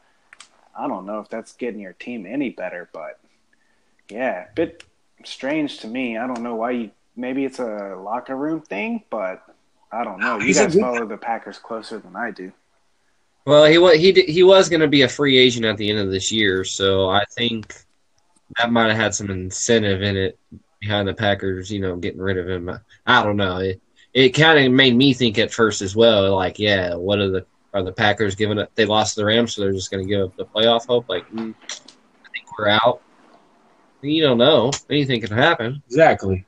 I 0.76 0.88
don't 0.88 1.07
know 1.07 1.21
if 1.21 1.29
that's 1.29 1.52
getting 1.52 1.81
your 1.81 1.95
team 1.95 2.26
any 2.26 2.50
better, 2.50 2.88
but 2.93 3.19
yeah, 4.11 4.47
a 4.50 4.55
bit 4.55 4.85
strange 5.25 5.79
to 5.81 5.88
me. 5.88 6.17
I 6.17 6.26
don't 6.26 6.43
know 6.43 6.57
why 6.57 6.71
you. 6.73 6.91
Maybe 7.17 7.45
it's 7.45 7.59
a 7.59 7.97
locker 8.00 8.37
room 8.37 8.61
thing, 8.61 9.02
but 9.11 9.43
I 9.91 10.05
don't 10.05 10.21
know. 10.21 10.38
You 10.38 10.47
He's 10.47 10.59
guys 10.59 10.79
follow 10.79 11.05
the 11.05 11.17
Packers 11.17 11.59
closer 11.59 11.99
than 11.99 12.14
I 12.14 12.31
do. 12.31 12.52
Well, 13.45 13.64
he 13.64 13.79
was 13.79 13.97
he 13.97 14.12
he 14.12 14.43
was 14.43 14.69
going 14.69 14.83
to 14.83 14.88
be 14.88 15.02
a 15.02 15.09
free 15.09 15.37
agent 15.37 15.64
at 15.64 15.79
the 15.79 15.91
end 15.91 15.99
of 15.99 16.11
this 16.11 16.31
year, 16.31 16.64
so 16.64 17.09
I 17.09 17.25
think 17.33 17.75
that 18.57 18.71
might 18.71 18.88
have 18.88 18.97
had 18.97 19.14
some 19.14 19.31
incentive 19.31 20.02
in 20.02 20.17
it 20.17 20.38
behind 20.80 21.08
the 21.08 21.14
Packers, 21.14 21.70
you 21.70 21.80
know, 21.80 21.97
getting 21.97 22.20
rid 22.20 22.38
of 22.38 22.49
him. 22.49 22.70
I 23.06 23.23
don't 23.23 23.37
know. 23.37 23.58
It 23.58 23.80
it 24.14 24.30
kind 24.30 24.58
of 24.64 24.73
made 24.73 24.97
me 24.97 25.12
think 25.12 25.38
at 25.38 25.52
first 25.52 25.82
as 25.82 25.94
well, 25.94 26.35
like, 26.35 26.58
yeah, 26.58 26.94
what 26.94 27.18
are 27.18 27.30
the 27.30 27.47
are 27.75 27.82
the 27.82 27.92
Packers 27.92 28.35
giving 28.35 28.58
up? 28.58 28.75
They 28.75 28.87
lost 28.87 29.16
the 29.16 29.25
Rams, 29.25 29.54
so 29.54 29.62
they're 29.62 29.73
just 29.73 29.90
going 29.90 30.02
to 30.02 30.08
give 30.08 30.25
up 30.25 30.37
the 30.37 30.47
playoff 30.47 30.87
hope. 30.87 31.08
Like, 31.08 31.28
mm, 31.30 31.54
I 31.62 32.28
think 32.32 32.58
we're 32.58 32.68
out. 32.68 33.02
You 34.00 34.23
don't 34.23 34.38
know. 34.38 34.70
Anything 34.88 35.20
can 35.20 35.37
happen. 35.37 35.82
Exactly. 35.87 36.47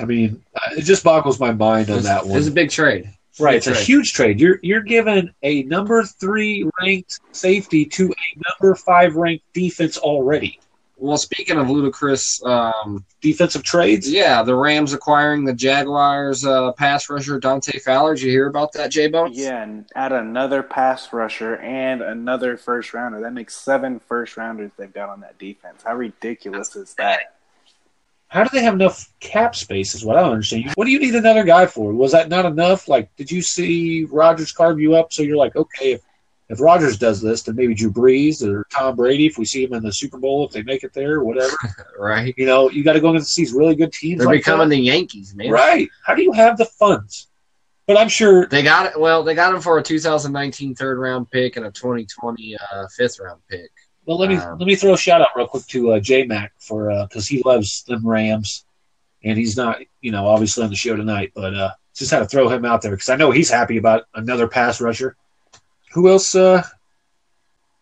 I 0.00 0.04
mean, 0.04 0.42
it 0.76 0.82
just 0.82 1.04
boggles 1.04 1.38
my 1.38 1.52
mind 1.52 1.88
on 1.90 1.98
It's, 1.98 2.06
that 2.06 2.26
one. 2.26 2.36
it's 2.36 2.48
a 2.48 2.52
big 2.52 2.70
trade. 2.70 3.10
Right, 3.38 3.56
it's 3.56 3.66
a 3.66 3.72
trade. 3.72 3.84
huge 3.84 4.12
trade. 4.12 4.40
You're 4.40 4.58
you're 4.62 4.82
giving 4.82 5.30
a 5.42 5.62
number 5.64 6.04
three 6.04 6.68
ranked 6.80 7.20
safety 7.32 7.84
to 7.86 8.06
a 8.12 8.40
number 8.48 8.74
five 8.76 9.16
ranked 9.16 9.44
defense 9.52 9.98
already. 9.98 10.60
Well, 10.96 11.16
speaking 11.18 11.58
of 11.58 11.68
ludicrous, 11.68 12.42
um, 12.44 13.04
Defensive 13.20 13.62
trades. 13.64 14.10
yeah, 14.10 14.42
the 14.42 14.54
Rams 14.54 14.92
acquiring 14.92 15.44
the 15.44 15.52
Jaguars 15.52 16.44
uh, 16.44 16.72
pass 16.72 17.10
rusher 17.10 17.38
Dante 17.40 17.78
Fowler. 17.80 18.14
Did 18.14 18.22
you 18.24 18.30
hear 18.30 18.46
about 18.46 18.72
that, 18.74 18.90
J 18.90 19.08
Bones? 19.08 19.36
Yeah, 19.36 19.62
and 19.62 19.86
add 19.96 20.12
another 20.12 20.62
pass 20.62 21.12
rusher 21.12 21.56
and 21.56 22.00
another 22.00 22.56
first 22.56 22.94
rounder. 22.94 23.20
That 23.20 23.32
makes 23.32 23.56
seven 23.56 23.98
first 23.98 24.36
rounders 24.36 24.70
they've 24.78 24.92
got 24.92 25.08
on 25.08 25.20
that 25.20 25.38
defense. 25.38 25.82
How 25.84 25.96
ridiculous 25.96 26.76
is 26.76 26.94
that? 26.94 27.34
How 28.28 28.44
do 28.44 28.50
they 28.52 28.62
have 28.64 28.74
enough 28.74 29.12
cap 29.20 29.54
space? 29.54 29.94
Is 29.94 30.04
what 30.04 30.16
I 30.16 30.22
don't 30.22 30.32
understand. 30.32 30.72
What 30.74 30.86
do 30.86 30.90
you 30.90 30.98
need 31.00 31.14
another 31.14 31.44
guy 31.44 31.66
for? 31.66 31.92
Was 31.92 32.12
that 32.12 32.28
not 32.28 32.44
enough? 32.44 32.88
Like, 32.88 33.14
did 33.16 33.30
you 33.30 33.42
see 33.42 34.04
Rodgers 34.04 34.52
carve 34.52 34.80
you 34.80 34.94
up? 34.94 35.12
So 35.12 35.22
you're 35.22 35.36
like, 35.36 35.54
okay, 35.54 35.92
if 35.92 36.02
if 36.48 36.60
Rodgers 36.60 36.98
does 36.98 37.20
this, 37.20 37.42
then 37.42 37.56
maybe 37.56 37.74
Drew 37.74 37.90
Brees 37.90 38.46
or 38.46 38.66
Tom 38.70 38.96
Brady, 38.96 39.26
if 39.26 39.38
we 39.38 39.44
see 39.44 39.64
him 39.64 39.72
in 39.72 39.82
the 39.82 39.92
Super 39.92 40.18
Bowl, 40.18 40.46
if 40.46 40.52
they 40.52 40.62
make 40.62 40.84
it 40.84 40.92
there, 40.92 41.22
whatever. 41.22 41.56
right? 41.98 42.34
you 42.36 42.46
know, 42.46 42.70
you 42.70 42.84
got 42.84 42.92
to 42.94 43.00
go 43.00 43.10
against 43.10 43.34
these 43.34 43.52
really 43.52 43.74
good 43.74 43.92
teams. 43.92 44.18
They're 44.18 44.26
like 44.26 44.40
becoming 44.40 44.68
that. 44.68 44.76
the 44.76 44.82
Yankees, 44.82 45.34
man. 45.34 45.50
right. 45.50 45.88
How 46.04 46.14
do 46.14 46.22
you 46.22 46.32
have 46.32 46.58
the 46.58 46.66
funds? 46.66 47.28
But 47.86 47.98
I'm 47.98 48.08
sure 48.08 48.46
They 48.46 48.62
got 48.62 48.86
it. 48.86 48.98
Well, 48.98 49.22
they 49.22 49.34
got 49.34 49.54
him 49.54 49.60
for 49.60 49.78
a 49.78 49.82
2019 49.82 50.74
third 50.74 50.98
round 50.98 51.30
pick 51.30 51.56
and 51.56 51.66
a 51.66 51.70
2020 51.70 52.56
uh, 52.56 52.86
fifth 52.96 53.20
round 53.20 53.40
pick. 53.48 53.70
Well, 54.06 54.18
let 54.18 54.28
me 54.28 54.36
Um, 54.36 54.58
let 54.58 54.66
me 54.66 54.74
throw 54.74 54.94
a 54.94 54.98
shout 54.98 55.20
out 55.20 55.28
real 55.36 55.46
quick 55.46 55.66
to 55.66 55.92
uh, 55.92 56.00
J 56.00 56.24
Mac 56.24 56.52
for 56.58 57.06
because 57.08 57.26
he 57.26 57.42
loves 57.42 57.84
them 57.84 58.06
Rams, 58.06 58.64
and 59.22 59.38
he's 59.38 59.56
not 59.56 59.80
you 60.00 60.12
know 60.12 60.26
obviously 60.26 60.64
on 60.64 60.70
the 60.70 60.76
show 60.76 60.96
tonight, 60.96 61.32
but 61.34 61.54
uh, 61.54 61.70
just 61.94 62.10
had 62.10 62.20
to 62.20 62.26
throw 62.26 62.48
him 62.48 62.64
out 62.64 62.82
there 62.82 62.92
because 62.92 63.08
I 63.08 63.16
know 63.16 63.30
he's 63.30 63.50
happy 63.50 63.76
about 63.76 64.04
another 64.14 64.48
pass 64.48 64.80
rusher. 64.80 65.16
Who 65.94 66.08
else? 66.08 66.34
Uh, 66.34 66.62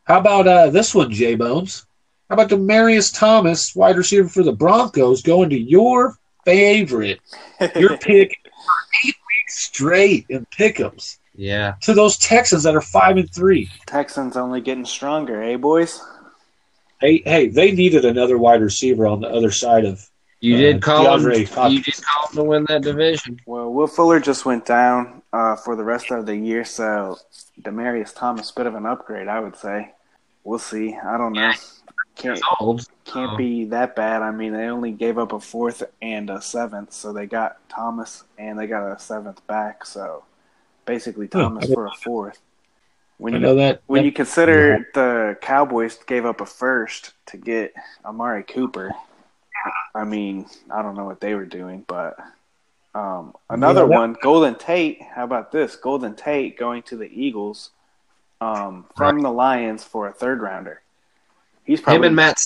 how 0.05 0.19
about 0.21 0.47
uh, 0.47 0.71
this 0.71 0.95
one, 0.95 1.11
J 1.11 1.35
Bones? 1.35 1.87
How 2.29 2.35
about 2.35 2.49
Demaryius 2.51 3.15
Thomas, 3.17 3.75
wide 3.75 3.97
receiver 3.97 4.29
for 4.29 4.43
the 4.43 4.53
Broncos, 4.53 5.23
going 5.23 5.51
to 5.51 5.59
your 5.59 6.17
favorite, 6.45 7.21
your 7.77 7.97
pick 7.99 8.39
for 8.45 9.09
eight 9.09 9.15
weeks 9.29 9.65
straight 9.67 10.27
in 10.29 10.47
pickups? 10.57 11.19
Yeah. 11.35 11.75
to 11.81 11.95
those 11.95 12.19
Texans 12.19 12.63
that 12.65 12.77
are 12.77 12.83
five 12.83 13.17
and 13.17 13.33
three. 13.33 13.71
Texans 13.87 14.37
only 14.37 14.61
getting 14.61 14.85
stronger, 14.85 15.43
eh, 15.43 15.57
boys? 15.57 15.99
Hey, 17.01 17.23
hey, 17.25 17.49
they 17.49 17.73
needed 17.73 18.05
another 18.05 18.37
wide 18.37 18.61
receiver 18.61 19.07
on 19.07 19.21
the 19.21 19.29
other 19.29 19.51
side 19.51 19.87
of. 19.87 20.07
You 20.41 20.57
Uh, 20.57 20.59
did 20.59 20.83
call 20.83 21.07
DeAndre 21.07 21.37
him. 21.39 21.47
Hopkins. 21.47 21.75
You 21.75 21.83
did 21.85 22.05
call 22.05 22.29
him 22.29 22.37
to 22.37 22.45
win 22.45 22.67
that 22.69 22.83
division. 22.83 23.41
Well, 23.47 23.73
Will 23.73 23.87
Fuller 23.87 24.21
just 24.21 24.45
went 24.45 24.67
down 24.67 25.23
uh, 25.33 25.57
for 25.57 25.75
the 25.75 25.85
rest 25.85 26.11
of 26.11 26.27
the 26.27 26.37
year, 26.37 26.65
so 26.67 27.17
Demaryius 27.63 28.15
Thomas, 28.15 28.51
bit 28.51 28.67
of 28.67 28.75
an 28.75 28.87
upgrade, 28.87 29.29
I 29.29 29.41
would 29.41 29.57
say. 29.57 29.93
We'll 30.45 30.59
see. 30.59 30.97
I 30.97 31.17
don't 31.17 31.33
know. 31.35 31.53
Can't 32.17 32.37
He's 32.37 32.45
old. 32.61 32.87
can't 33.05 33.33
Oh. 33.33 33.37
be 33.37 33.65
that 33.67 33.97
bad. 33.97 34.23
I 34.23 34.31
mean, 34.33 34.53
they 34.53 34.67
only 34.67 34.93
gave 34.93 35.17
up 35.19 35.33
a 35.33 35.41
fourth 35.41 35.83
and 36.03 36.29
a 36.29 36.43
seventh, 36.43 36.93
so 36.93 37.13
they 37.13 37.27
got 37.27 37.57
Thomas 37.69 38.25
and 38.39 38.59
they 38.59 38.67
got 38.67 38.87
a 38.95 38.99
seventh 38.99 39.47
back. 39.47 39.87
So 39.87 40.25
basically, 40.85 41.29
Thomas 41.29 41.65
I 41.65 41.67
didn't 41.69 41.75
for 41.75 41.87
a 41.87 41.95
fourth. 41.95 42.39
When 43.19 43.35
I 43.35 43.37
you 43.39 43.43
know 43.43 43.55
that. 43.55 43.83
when 43.87 44.01
that- 44.03 44.07
you 44.07 44.13
consider 44.13 44.89
the 44.95 45.39
Cowboys 45.41 45.99
gave 46.07 46.27
up 46.27 46.41
a 46.41 46.47
first 46.47 47.13
to 47.27 47.37
get 47.39 47.73
Amari 48.05 48.43
Cooper, 48.43 48.93
I 49.95 50.05
mean, 50.05 50.47
I 50.71 50.83
don't 50.83 50.97
know 50.97 51.05
what 51.05 51.21
they 51.21 51.35
were 51.35 51.47
doing, 51.47 51.85
but 51.87 52.19
um, 52.95 53.35
another 53.49 53.83
Yeah, 53.83 53.99
one, 53.99 54.17
Golden 54.23 54.55
Tate. 54.55 55.03
How 55.03 55.25
about 55.25 55.51
this? 55.53 55.77
Golden 55.77 56.15
Tate 56.15 56.59
going 56.59 56.83
to 56.85 56.97
the 56.97 57.09
Eagles 57.09 57.71
um, 58.41 58.87
from 58.97 59.21
the 59.21 59.31
Lions 59.31 59.85
for 59.85 60.09
a 60.09 60.13
third 60.13 60.41
rounder. 60.43 60.83
He's 61.65 61.81
probably 61.81 61.99
Him 61.99 62.05
and 62.05 62.17
Matt. 62.17 62.39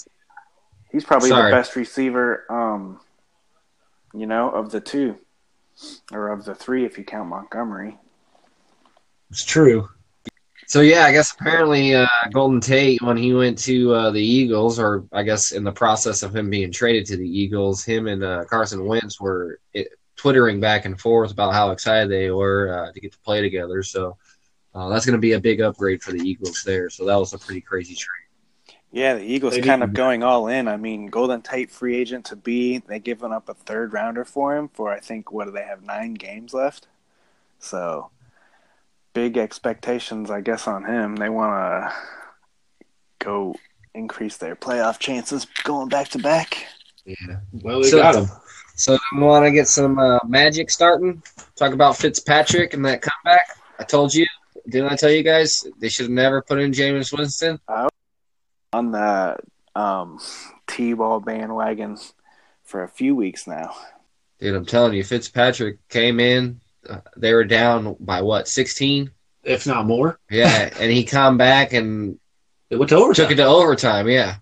he's 0.92 1.04
probably 1.04 1.30
Sorry. 1.30 1.50
the 1.50 1.56
best 1.56 1.74
receiver, 1.74 2.44
um, 2.50 3.00
you 4.14 4.26
know, 4.26 4.50
of 4.50 4.70
the 4.70 4.80
two 4.80 5.16
or 6.12 6.28
of 6.28 6.44
the 6.44 6.54
three 6.54 6.84
if 6.84 6.96
you 6.98 7.04
count 7.04 7.28
Montgomery. 7.28 7.98
it's 9.30 9.44
true. 9.44 9.88
So 10.68 10.80
yeah, 10.80 11.04
I 11.04 11.12
guess 11.12 11.32
apparently 11.32 11.94
uh, 11.94 12.06
Golden 12.32 12.60
Tate 12.60 13.00
when 13.00 13.16
he 13.16 13.32
went 13.32 13.56
to 13.58 13.92
uh, 13.94 14.10
the 14.10 14.20
Eagles, 14.22 14.80
or 14.80 15.04
I 15.12 15.22
guess 15.22 15.52
in 15.52 15.62
the 15.62 15.70
process 15.72 16.22
of 16.24 16.34
him 16.34 16.50
being 16.50 16.72
traded 16.72 17.06
to 17.06 17.16
the 17.16 17.28
Eagles, 17.28 17.84
him 17.84 18.08
and 18.08 18.24
uh, 18.24 18.44
Carson 18.46 18.84
Wentz 18.84 19.20
were 19.20 19.60
it, 19.72 19.88
twittering 20.16 20.60
back 20.60 20.84
and 20.84 20.98
forth 21.00 21.30
about 21.30 21.52
how 21.52 21.70
excited 21.70 22.10
they 22.10 22.30
were 22.30 22.86
uh, 22.88 22.92
to 22.92 23.00
get 23.00 23.12
to 23.12 23.18
play 23.18 23.40
together. 23.40 23.82
So 23.82 24.16
uh, 24.74 24.88
that's 24.88 25.06
going 25.06 25.14
to 25.14 25.20
be 25.20 25.32
a 25.32 25.40
big 25.40 25.60
upgrade 25.60 26.02
for 26.02 26.12
the 26.12 26.18
Eagles 26.18 26.62
there. 26.64 26.90
So 26.90 27.04
that 27.06 27.16
was 27.16 27.32
a 27.32 27.38
pretty 27.38 27.60
crazy 27.60 27.94
trade. 27.94 28.12
Yeah, 28.92 29.14
the 29.14 29.22
Eagles 29.22 29.54
They 29.54 29.60
kind 29.60 29.82
of 29.82 29.92
going 29.92 30.22
all 30.22 30.48
in. 30.48 30.68
I 30.68 30.76
mean, 30.78 31.06
Golden 31.08 31.42
Tate 31.42 31.70
free 31.70 31.96
agent 31.96 32.24
to 32.26 32.36
be. 32.36 32.78
They 32.78 32.98
given 32.98 33.30
up 33.32 33.48
a 33.48 33.54
third 33.54 33.92
rounder 33.92 34.24
for 34.24 34.56
him 34.56 34.68
for 34.68 34.90
I 34.92 35.00
think 35.00 35.30
what 35.30 35.44
do 35.46 35.50
they 35.50 35.64
have 35.64 35.82
nine 35.82 36.14
games 36.14 36.54
left. 36.54 36.86
So 37.58 38.10
big 39.12 39.36
expectations, 39.36 40.30
I 40.30 40.40
guess, 40.40 40.66
on 40.66 40.84
him. 40.84 41.16
They 41.16 41.28
want 41.28 41.52
to 41.52 42.86
go 43.18 43.54
increase 43.94 44.36
their 44.36 44.56
playoff 44.56 44.98
chances 44.98 45.46
going 45.64 45.88
back 45.88 46.08
to 46.10 46.18
back. 46.18 46.64
Yeah. 47.04 47.14
Well, 47.52 47.82
they 47.82 47.90
So- 47.90 47.98
got 47.98 48.14
him. 48.14 48.28
So 48.76 48.98
we 49.12 49.20
want 49.22 49.46
to 49.46 49.50
get 49.50 49.68
some 49.68 49.98
uh, 49.98 50.18
magic 50.26 50.70
starting. 50.70 51.22
Talk 51.56 51.72
about 51.72 51.96
Fitzpatrick 51.96 52.74
and 52.74 52.84
that 52.84 53.00
comeback. 53.02 53.56
I 53.78 53.84
told 53.84 54.14
you, 54.14 54.26
didn't 54.68 54.92
I 54.92 54.96
tell 54.96 55.10
you 55.10 55.22
guys 55.22 55.66
they 55.78 55.88
should 55.88 56.04
have 56.04 56.12
never 56.12 56.42
put 56.42 56.60
in 56.60 56.72
Jameis 56.72 57.16
Winston? 57.16 57.58
on 58.72 58.90
the 58.90 59.38
um, 59.74 60.18
T-ball 60.66 61.20
bandwagon 61.20 61.96
for 62.64 62.82
a 62.82 62.88
few 62.88 63.16
weeks 63.16 63.46
now. 63.46 63.74
Dude, 64.38 64.54
I'm 64.54 64.66
telling 64.66 64.92
you, 64.92 65.02
Fitzpatrick 65.04 65.88
came 65.88 66.20
in. 66.20 66.60
Uh, 66.88 67.00
they 67.16 67.32
were 67.32 67.44
down 67.44 67.96
by 67.98 68.20
what, 68.20 68.48
16? 68.48 69.10
If 69.44 69.66
not 69.66 69.86
more, 69.86 70.18
Yeah, 70.30 70.68
and 70.78 70.92
he 70.92 71.04
come 71.04 71.38
back 71.38 71.72
and 71.72 72.18
it 72.68 72.76
went 72.76 72.90
to 72.90 72.96
overtime 72.96 73.24
took 73.24 73.32
it 73.32 73.36
to 73.36 73.46
overtime. 73.46 74.08
Yeah, 74.08 74.36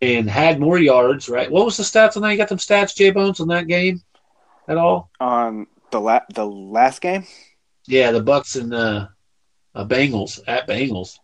and 0.00 0.28
had 0.28 0.60
more 0.60 0.78
yards. 0.78 1.28
Right? 1.28 1.50
What 1.50 1.64
was 1.64 1.76
the 1.76 1.82
stats 1.82 2.16
on 2.16 2.22
that? 2.22 2.30
You 2.30 2.36
got 2.36 2.48
them 2.48 2.58
stats, 2.58 2.94
J 2.94 3.10
Bones, 3.10 3.40
on 3.40 3.48
that 3.48 3.66
game 3.66 4.02
at 4.68 4.76
all? 4.76 5.10
On 5.20 5.66
the 5.90 6.00
la- 6.00 6.20
the 6.34 6.46
last 6.46 7.00
game, 7.00 7.26
Yeah, 7.86 8.10
the 8.12 8.22
Bucs 8.22 8.60
and 8.60 8.72
uh, 8.72 9.08
uh 9.74 9.84
Bengals 9.84 10.40
at 10.46 10.66
Bengals. 10.66 11.18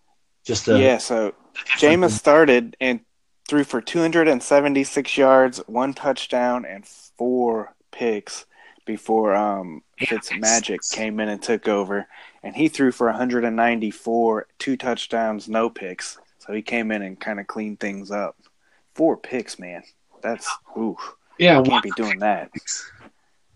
Just 0.44 0.68
uh, 0.68 0.76
yeah. 0.76 0.98
So 0.98 1.34
Jameis 1.78 2.10
started 2.10 2.76
and 2.80 3.00
threw 3.48 3.64
for 3.64 3.80
276 3.80 5.16
yards, 5.16 5.58
one 5.66 5.94
touchdown, 5.94 6.64
and 6.64 6.86
four 6.86 7.74
picks 7.92 8.46
before 8.84 9.34
um, 9.34 9.82
Fitzmagic 10.00 10.78
came 10.92 11.20
in 11.20 11.28
and 11.28 11.42
took 11.42 11.68
over, 11.68 12.06
and 12.42 12.54
he 12.54 12.68
threw 12.68 12.92
for 12.92 13.08
194, 13.08 14.46
two 14.58 14.76
touchdowns, 14.76 15.48
no 15.48 15.68
picks. 15.68 16.18
So 16.38 16.52
he 16.52 16.62
came 16.62 16.92
in 16.92 17.02
and 17.02 17.18
kind 17.18 17.40
of 17.40 17.46
cleaned 17.46 17.80
things 17.80 18.10
up. 18.10 18.36
Four 18.96 19.18
picks, 19.18 19.58
man. 19.58 19.82
That's 20.22 20.48
ooh, 20.74 20.96
yeah. 21.38 21.60
can't 21.62 21.82
be 21.82 21.90
doing 21.96 22.18
that. 22.20 22.50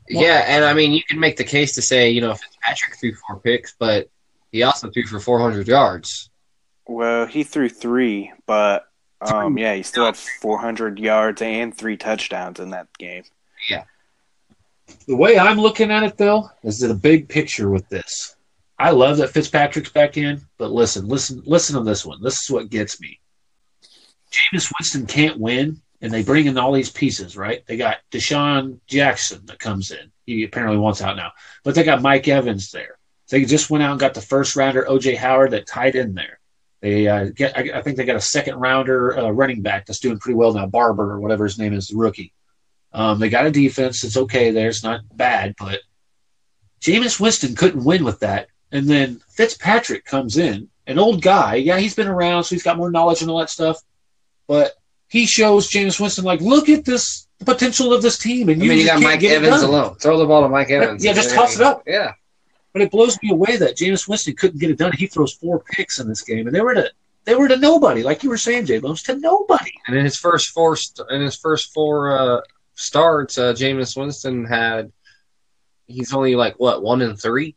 yeah, 0.06 0.44
and 0.46 0.66
I 0.66 0.74
mean, 0.74 0.92
you 0.92 1.02
can 1.02 1.18
make 1.18 1.38
the 1.38 1.44
case 1.44 1.74
to 1.76 1.82
say, 1.82 2.10
you 2.10 2.20
know, 2.20 2.34
Fitzpatrick 2.34 3.00
threw 3.00 3.14
four 3.14 3.40
picks, 3.40 3.74
but 3.78 4.10
he 4.52 4.62
also 4.62 4.90
threw 4.90 5.06
for 5.06 5.18
400 5.18 5.66
yards. 5.66 6.28
Well, 6.86 7.24
he 7.24 7.42
threw 7.42 7.70
three, 7.70 8.32
but 8.46 8.84
um, 9.22 9.56
yeah, 9.56 9.74
he 9.74 9.82
still 9.82 10.04
had 10.04 10.16
400 10.18 10.98
yards 10.98 11.40
and 11.40 11.74
three 11.74 11.96
touchdowns 11.96 12.60
in 12.60 12.70
that 12.70 12.88
game. 12.98 13.24
Yeah. 13.70 13.84
The 15.06 15.16
way 15.16 15.38
I'm 15.38 15.58
looking 15.58 15.90
at 15.90 16.02
it, 16.02 16.18
though, 16.18 16.50
is 16.62 16.80
the 16.80 16.92
big 16.94 17.30
picture 17.30 17.70
with 17.70 17.88
this. 17.88 18.36
I 18.78 18.90
love 18.90 19.18
that 19.18 19.30
Fitzpatrick's 19.30 19.90
back 19.90 20.16
in, 20.16 20.42
but 20.58 20.70
listen, 20.70 21.06
listen, 21.06 21.42
listen 21.46 21.76
to 21.76 21.82
this 21.82 22.04
one. 22.04 22.22
This 22.22 22.42
is 22.42 22.50
what 22.50 22.70
gets 22.70 23.00
me. 23.00 23.19
Jameis 24.30 24.72
Winston 24.78 25.06
can't 25.06 25.38
win, 25.38 25.80
and 26.00 26.12
they 26.12 26.22
bring 26.22 26.46
in 26.46 26.58
all 26.58 26.72
these 26.72 26.90
pieces, 26.90 27.36
right? 27.36 27.64
They 27.66 27.76
got 27.76 27.98
DeSean 28.10 28.78
Jackson 28.86 29.44
that 29.46 29.58
comes 29.58 29.90
in. 29.90 30.12
He 30.26 30.44
apparently 30.44 30.78
wants 30.78 31.02
out 31.02 31.16
now, 31.16 31.32
but 31.64 31.74
they 31.74 31.82
got 31.82 32.02
Mike 32.02 32.28
Evans 32.28 32.70
there. 32.70 32.98
They 33.28 33.44
just 33.44 33.70
went 33.70 33.84
out 33.84 33.92
and 33.92 34.00
got 34.00 34.14
the 34.14 34.20
first 34.20 34.56
rounder 34.56 34.84
OJ 34.88 35.16
Howard 35.16 35.52
that 35.52 35.66
tied 35.66 35.94
in 35.94 36.14
there. 36.14 36.40
They 36.80 37.06
uh, 37.06 37.26
get, 37.26 37.56
I, 37.56 37.78
I 37.78 37.82
think 37.82 37.96
they 37.96 38.04
got 38.04 38.16
a 38.16 38.20
second 38.20 38.56
rounder 38.56 39.16
uh, 39.18 39.30
running 39.30 39.62
back 39.62 39.86
that's 39.86 40.00
doing 40.00 40.18
pretty 40.18 40.36
well 40.36 40.52
now, 40.52 40.66
Barber 40.66 41.12
or 41.12 41.20
whatever 41.20 41.44
his 41.44 41.58
name 41.58 41.74
is, 41.74 41.88
the 41.88 41.96
rookie. 41.96 42.32
Um, 42.92 43.20
they 43.20 43.28
got 43.28 43.46
a 43.46 43.50
defense 43.50 44.02
that's 44.02 44.16
okay 44.16 44.50
there. 44.50 44.68
It's 44.68 44.82
not 44.82 45.02
bad, 45.14 45.54
but 45.58 45.80
Jameis 46.80 47.20
Winston 47.20 47.54
couldn't 47.54 47.84
win 47.84 48.04
with 48.04 48.20
that. 48.20 48.48
And 48.72 48.88
then 48.88 49.20
Fitzpatrick 49.28 50.04
comes 50.04 50.38
in, 50.38 50.68
an 50.86 50.98
old 50.98 51.22
guy. 51.22 51.56
Yeah, 51.56 51.78
he's 51.78 51.94
been 51.94 52.08
around, 52.08 52.44
so 52.44 52.54
he's 52.54 52.62
got 52.62 52.76
more 52.76 52.90
knowledge 52.90 53.20
and 53.20 53.30
all 53.30 53.38
that 53.38 53.50
stuff. 53.50 53.80
But 54.50 54.72
he 55.06 55.26
shows 55.26 55.70
Jameis 55.70 56.00
Winston, 56.00 56.24
like, 56.24 56.40
look 56.40 56.68
at 56.68 56.84
this 56.84 57.28
the 57.38 57.44
potential 57.44 57.92
of 57.94 58.02
this 58.02 58.18
team. 58.18 58.48
And 58.48 58.60
I 58.60 58.64
you, 58.64 58.70
mean, 58.70 58.80
you 58.80 58.86
got 58.86 59.00
Mike 59.00 59.22
Evans 59.22 59.62
alone. 59.62 59.94
Throw 59.94 60.18
the 60.18 60.26
ball 60.26 60.42
to 60.42 60.48
Mike 60.48 60.70
Evans. 60.70 61.04
Yeah, 61.04 61.12
just 61.12 61.32
toss 61.32 61.54
it 61.54 61.62
up. 61.62 61.84
Yeah. 61.86 62.14
But 62.72 62.82
it 62.82 62.90
blows 62.90 63.16
me 63.22 63.30
away 63.30 63.58
that 63.58 63.76
Jameis 63.76 64.08
Winston 64.08 64.34
couldn't 64.34 64.58
get 64.58 64.72
it 64.72 64.76
done. 64.76 64.90
He 64.90 65.06
throws 65.06 65.34
four 65.34 65.60
picks 65.60 66.00
in 66.00 66.08
this 66.08 66.22
game, 66.22 66.48
and 66.48 66.56
they 66.56 66.62
were 66.62 66.74
to 66.74 66.90
they 67.26 67.36
were 67.36 67.46
to 67.46 67.58
nobody, 67.58 68.02
like 68.02 68.24
you 68.24 68.28
were 68.28 68.36
saying, 68.36 68.66
J 68.66 68.80
Bones, 68.80 69.04
to 69.04 69.16
nobody. 69.16 69.70
And 69.86 69.96
in 69.96 70.04
his 70.04 70.16
first 70.16 70.48
four, 70.48 70.74
st- 70.74 71.08
in 71.12 71.20
his 71.20 71.36
first 71.36 71.72
four 71.72 72.10
uh, 72.10 72.40
starts, 72.74 73.38
uh, 73.38 73.52
Jameis 73.52 73.96
Winston 73.96 74.46
had. 74.46 74.90
He's 75.86 76.12
only 76.12 76.34
like 76.34 76.58
what 76.58 76.82
one 76.82 77.02
in 77.02 77.14
three. 77.14 77.54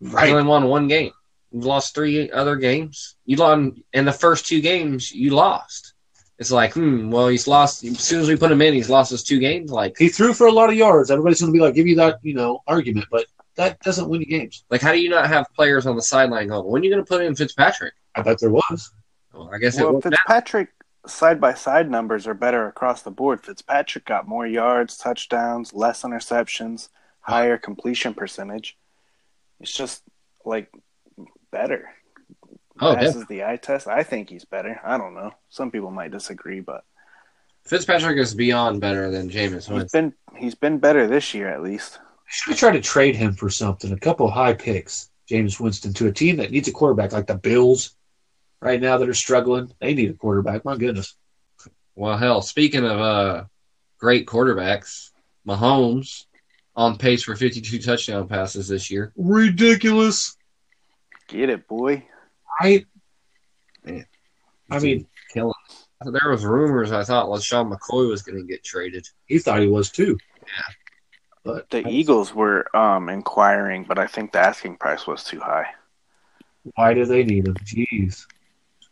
He's 0.00 0.12
only 0.12 0.42
won 0.42 0.66
one 0.66 0.88
game. 0.88 1.12
You've 1.54 1.66
lost 1.66 1.94
three 1.94 2.32
other 2.32 2.56
games. 2.56 3.14
You 3.26 3.36
lost 3.36 3.78
in 3.92 4.04
the 4.04 4.12
first 4.12 4.44
two 4.44 4.60
games. 4.60 5.12
You 5.12 5.30
lost. 5.30 5.94
It's 6.36 6.50
like, 6.50 6.74
hmm. 6.74 7.12
Well, 7.12 7.28
he's 7.28 7.46
lost. 7.46 7.84
As 7.84 8.00
soon 8.00 8.20
as 8.20 8.28
we 8.28 8.34
put 8.34 8.50
him 8.50 8.60
in, 8.60 8.74
he's 8.74 8.90
lost 8.90 9.12
his 9.12 9.22
two 9.22 9.38
games. 9.38 9.70
Like, 9.70 9.96
He 9.96 10.08
threw 10.08 10.34
for 10.34 10.48
a 10.48 10.52
lot 10.52 10.68
of 10.68 10.74
yards. 10.74 11.12
Everybody's 11.12 11.40
going 11.40 11.52
to 11.52 11.56
be 11.56 11.62
like, 11.62 11.76
give 11.76 11.86
you 11.86 11.94
that, 11.94 12.18
you 12.22 12.34
know, 12.34 12.60
argument. 12.66 13.06
But 13.08 13.26
that 13.54 13.78
doesn't 13.82 14.08
win 14.08 14.22
you 14.22 14.26
games. 14.26 14.64
Like, 14.68 14.80
how 14.80 14.90
do 14.90 15.00
you 15.00 15.08
not 15.08 15.28
have 15.28 15.46
players 15.54 15.86
on 15.86 15.94
the 15.94 16.02
sideline 16.02 16.48
going, 16.48 16.66
when 16.66 16.82
are 16.82 16.84
you 16.84 16.90
going 16.90 17.04
to 17.04 17.08
put 17.08 17.22
in 17.24 17.36
Fitzpatrick? 17.36 17.94
I 18.16 18.22
bet 18.22 18.40
there 18.40 18.50
was. 18.50 18.90
Well, 19.32 19.48
I 19.54 19.58
guess 19.58 19.80
Well, 19.80 19.92
worked 19.92 20.06
out. 20.06 20.12
Fitzpatrick 20.14 20.70
side 21.06 21.40
by 21.40 21.54
side 21.54 21.88
numbers 21.88 22.26
are 22.26 22.34
better 22.34 22.66
across 22.66 23.02
the 23.02 23.12
board. 23.12 23.44
Fitzpatrick 23.44 24.06
got 24.06 24.26
more 24.26 24.44
yards, 24.44 24.96
touchdowns, 24.96 25.72
less 25.72 26.02
interceptions, 26.02 26.88
higher 27.20 27.58
completion 27.58 28.12
percentage. 28.12 28.76
It's 29.60 29.72
just 29.72 30.02
like 30.44 30.68
better. 31.54 31.88
Oh, 32.80 32.96
passes 32.96 33.26
the 33.26 33.44
eye 33.44 33.56
test. 33.56 33.86
I 33.86 34.02
think 34.02 34.28
he's 34.28 34.44
better. 34.44 34.80
I 34.84 34.98
don't 34.98 35.14
know. 35.14 35.30
Some 35.48 35.70
people 35.70 35.92
might 35.92 36.10
disagree, 36.10 36.58
but 36.58 36.84
Fitzpatrick 37.64 38.18
is 38.18 38.34
beyond 38.34 38.80
better 38.80 39.10
than 39.10 39.30
Jameis 39.30 39.54
he's 39.54 39.68
Winston. 39.68 40.14
been 40.32 40.40
he's 40.40 40.56
been 40.56 40.78
better 40.78 41.06
this 41.06 41.32
year 41.32 41.48
at 41.48 41.62
least. 41.62 42.00
Should 42.26 42.50
have 42.50 42.58
tried 42.58 42.72
to 42.72 42.80
trade 42.80 43.14
him 43.14 43.34
for 43.34 43.48
something. 43.48 43.92
A 43.92 43.98
couple 43.98 44.26
of 44.26 44.32
high 44.32 44.54
picks, 44.54 45.10
James 45.28 45.60
Winston, 45.60 45.92
to 45.94 46.08
a 46.08 46.12
team 46.12 46.36
that 46.38 46.50
needs 46.50 46.66
a 46.66 46.72
quarterback, 46.72 47.12
like 47.12 47.28
the 47.28 47.36
Bills 47.36 47.94
right 48.60 48.80
now 48.80 48.98
that 48.98 49.08
are 49.08 49.14
struggling. 49.14 49.72
They 49.80 49.94
need 49.94 50.10
a 50.10 50.14
quarterback. 50.14 50.64
My 50.64 50.76
goodness. 50.76 51.14
Well, 51.94 52.18
hell, 52.18 52.42
speaking 52.42 52.84
of 52.84 52.98
uh, 52.98 53.44
great 53.98 54.26
quarterbacks, 54.26 55.10
Mahomes 55.46 56.24
on 56.74 56.98
pace 56.98 57.22
for 57.22 57.36
52 57.36 57.78
touchdown 57.78 58.26
passes 58.26 58.66
this 58.66 58.90
year. 58.90 59.12
Ridiculous. 59.16 60.36
Get 61.28 61.48
it, 61.50 61.66
boy. 61.68 62.06
Right? 62.60 62.86
Man. 63.84 64.06
I 64.70 64.78
mean, 64.78 65.06
killing. 65.32 65.52
There 66.04 66.30
was 66.30 66.44
rumors. 66.44 66.92
I 66.92 67.04
thought 67.04 67.26
LeSean 67.26 67.72
McCoy 67.72 68.08
was 68.08 68.22
going 68.22 68.38
to 68.38 68.46
get 68.46 68.62
traded. 68.64 69.06
he 69.26 69.38
thought 69.38 69.60
he 69.60 69.68
was 69.68 69.90
too. 69.90 70.18
Yeah, 70.42 70.74
But 71.44 71.70
The 71.70 71.86
Eagles 71.88 72.34
were 72.34 72.74
um 72.76 73.08
inquiring, 73.08 73.84
but 73.84 73.98
I 73.98 74.06
think 74.06 74.32
the 74.32 74.38
asking 74.40 74.76
price 74.76 75.06
was 75.06 75.24
too 75.24 75.40
high. 75.40 75.66
why 76.76 76.92
do 76.94 77.04
they 77.06 77.24
need 77.24 77.46
him? 77.48 77.54
Jeez. 77.54 78.26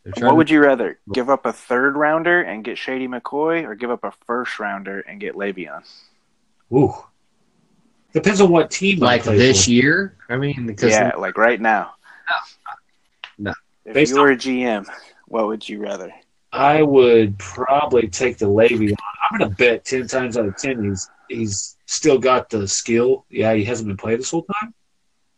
They're 0.04 0.12
trying 0.14 0.24
What 0.26 0.30
to- 0.32 0.36
would 0.36 0.50
you 0.50 0.60
rather? 0.60 0.98
Give 1.12 1.28
up 1.30 1.44
a 1.46 1.52
third 1.52 1.96
rounder 1.96 2.40
and 2.42 2.64
get 2.64 2.78
Shady 2.78 3.08
McCoy, 3.08 3.64
or 3.64 3.74
give 3.74 3.90
up 3.90 4.04
a 4.04 4.12
first 4.26 4.58
rounder 4.58 5.00
and 5.00 5.20
get 5.20 5.34
Le'Veon? 5.34 5.82
Ooh. 6.72 6.94
Depends 8.12 8.40
on 8.40 8.50
what 8.50 8.70
team 8.70 8.98
like 8.98 9.24
this 9.24 9.64
for. 9.66 9.70
year? 9.70 10.16
I 10.28 10.36
mean, 10.36 10.66
because 10.66 10.90
Yeah, 10.92 11.12
like 11.16 11.36
right 11.38 11.60
now. 11.60 11.94
No. 13.38 13.52
If 13.84 13.94
Based 13.94 14.14
you 14.14 14.20
were 14.20 14.30
a 14.30 14.36
GM, 14.36 14.86
what 15.26 15.46
would 15.46 15.68
you 15.68 15.80
rather? 15.80 16.12
I 16.52 16.82
would 16.82 17.38
probably 17.38 18.08
take 18.08 18.38
the 18.38 18.46
Le'Veon. 18.46 18.94
I'm 19.30 19.38
going 19.38 19.50
to 19.50 19.56
bet 19.56 19.84
ten 19.84 20.06
times 20.06 20.36
out 20.36 20.46
of 20.46 20.56
ten 20.56 20.84
he's 20.84 21.10
he's 21.28 21.76
still 21.86 22.18
got 22.18 22.50
the 22.50 22.68
skill. 22.68 23.24
Yeah, 23.30 23.54
he 23.54 23.64
hasn't 23.64 23.88
been 23.88 23.96
playing 23.96 24.18
this 24.18 24.30
whole 24.30 24.46
time, 24.60 24.74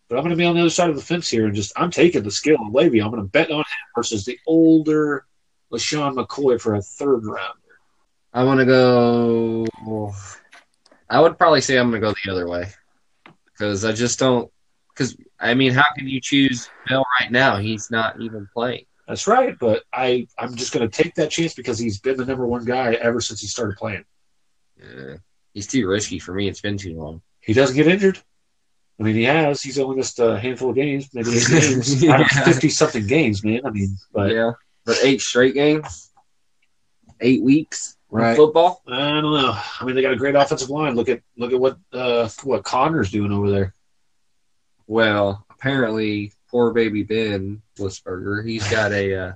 but 0.09 0.17
I'm 0.17 0.23
going 0.25 0.31
to 0.31 0.37
be 0.37 0.45
on 0.45 0.55
the 0.55 0.61
other 0.61 0.71
side 0.71 0.91
of 0.91 0.97
the 0.97 1.03
fence 1.03 1.29
here 1.29 1.47
and 1.47 1.55
just 1.55 1.73
I'm 1.77 1.91
taking 1.91 2.23
the 2.23 2.31
skill 2.31 2.57
of 2.57 2.73
Le'Veon. 2.73 3.05
I'm 3.05 3.11
going 3.11 3.23
to 3.23 3.29
bet 3.29 3.51
on 3.51 3.59
him 3.59 3.65
versus 3.95 4.25
the 4.25 4.39
older 4.47 5.27
LeSean 5.73 6.15
McCoy 6.15 6.61
for 6.61 6.75
a 6.75 6.83
third 6.83 7.25
rounder. 7.25 7.61
I 8.33 8.43
want 8.43 8.59
to 8.61 8.67
go. 8.67 9.67
I 11.09 11.21
would 11.21 11.39
probably 11.39 11.61
say 11.61 11.79
I'm 11.79 11.91
going 11.91 12.03
to 12.03 12.09
go 12.09 12.15
the 12.25 12.33
other 12.33 12.49
way 12.49 12.67
because 13.53 13.85
I 13.85 13.93
just 13.93 14.19
don't. 14.19 14.51
Because 14.95 15.17
I 15.41 15.55
mean, 15.55 15.73
how 15.73 15.85
can 15.97 16.07
you 16.09 16.21
choose 16.21 16.69
Bell 16.89 17.05
right 17.21 17.31
now? 17.31 17.57
He's 17.57 17.91
not 17.91 18.21
even 18.21 18.49
playing. 18.55 18.85
That's 19.09 19.27
right, 19.27 19.57
but 19.59 19.83
I 19.93 20.27
I'm 20.39 20.55
just 20.55 20.73
going 20.73 20.89
to 20.89 21.03
take 21.03 21.15
that 21.17 21.31
chance 21.31 21.55
because 21.55 21.79
he's 21.79 22.01
been 22.01 22.17
the 22.17 22.25
number 22.25 22.47
one 22.47 22.65
guy 22.65 22.95
ever 22.95 23.21
since 23.21 23.41
he 23.41 23.47
started 23.49 23.77
playing. 23.77 24.05
Yeah. 24.81 25.17
He's 25.53 25.67
too 25.67 25.87
risky 25.89 26.19
for 26.19 26.33
me. 26.33 26.49
It's 26.49 26.61
been 26.61 26.79
too 26.79 26.97
long. 26.97 27.21
He 27.41 27.53
doesn't 27.53 27.77
get 27.77 27.87
injured. 27.87 28.19
I 28.99 29.03
mean, 29.03 29.15
he 29.17 29.25
has. 29.25 29.61
He's 29.61 29.79
only 29.79 29.97
missed 29.97 30.19
a 30.21 30.39
handful 30.39 30.71
of 30.71 30.77
games, 30.77 31.09
maybe 31.13 31.31
eight 31.37 31.49
games, 31.49 32.05
out 32.09 32.21
of 32.23 32.27
Yeah. 32.35 32.45
fifty 32.45 32.69
something 32.71 33.07
games, 33.07 33.45
man. 33.45 33.61
I 33.65 33.71
mean, 33.71 33.97
but 34.13 34.31
yeah, 34.33 34.53
but 34.87 34.97
eight 35.03 35.21
straight 35.21 35.55
games, 35.55 36.13
eight 37.21 37.43
weeks 37.43 37.97
Right. 38.11 38.37
football. 38.37 38.81
I 38.87 39.21
don't 39.21 39.33
know. 39.35 39.59
I 39.81 39.85
mean, 39.85 39.97
they 39.97 40.03
got 40.03 40.13
a 40.13 40.17
great 40.17 40.37
offensive 40.37 40.71
line. 40.71 40.95
Look 40.95 41.09
at 41.09 41.21
look 41.37 41.53
at 41.53 41.59
what 41.59 41.77
uh, 41.93 42.29
what 42.45 42.63
Conner's 42.63 43.11
doing 43.11 43.33
over 43.33 43.51
there. 43.51 43.75
Well, 44.87 45.45
apparently, 45.51 46.33
poor 46.51 46.73
baby 46.73 47.03
Ben 47.03 47.63
Roethlisberger, 47.79 48.47
he's 48.47 48.69
got 48.71 48.93
a 48.93 49.17
uh, 49.17 49.33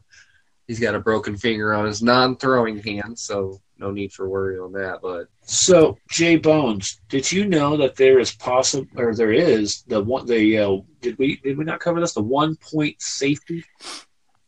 he's 0.67 0.79
got 0.79 0.95
a 0.95 1.01
broken 1.01 1.37
finger 1.37 1.75
on 1.75 1.87
his 1.87 2.03
non-throwing 2.03 2.79
hand, 2.79 3.19
so 3.19 3.61
no 3.79 3.91
need 3.91 4.13
for 4.13 4.29
worry 4.29 4.59
on 4.59 4.73
that. 4.73 5.01
But 5.03 5.29
So, 5.43 5.99
Jay 6.11 6.37
Bones, 6.37 7.01
did 7.09 7.31
you 7.31 7.47
know 7.47 7.77
that 7.79 7.97
there 7.97 8.19
is 8.19 8.35
possible 8.35 8.87
or 8.97 9.15
there 9.15 9.33
is 9.33 9.83
the 9.83 10.03
one 10.03 10.27
the 10.27 10.59
uh, 10.59 10.79
did 11.01 11.19
we 11.19 11.37
did 11.37 11.57
we 11.57 11.65
not 11.65 11.81
cover 11.81 12.01
this 12.01 12.15
the 12.15 12.23
one 12.23 12.57
point 12.57 13.01
safety 13.01 13.65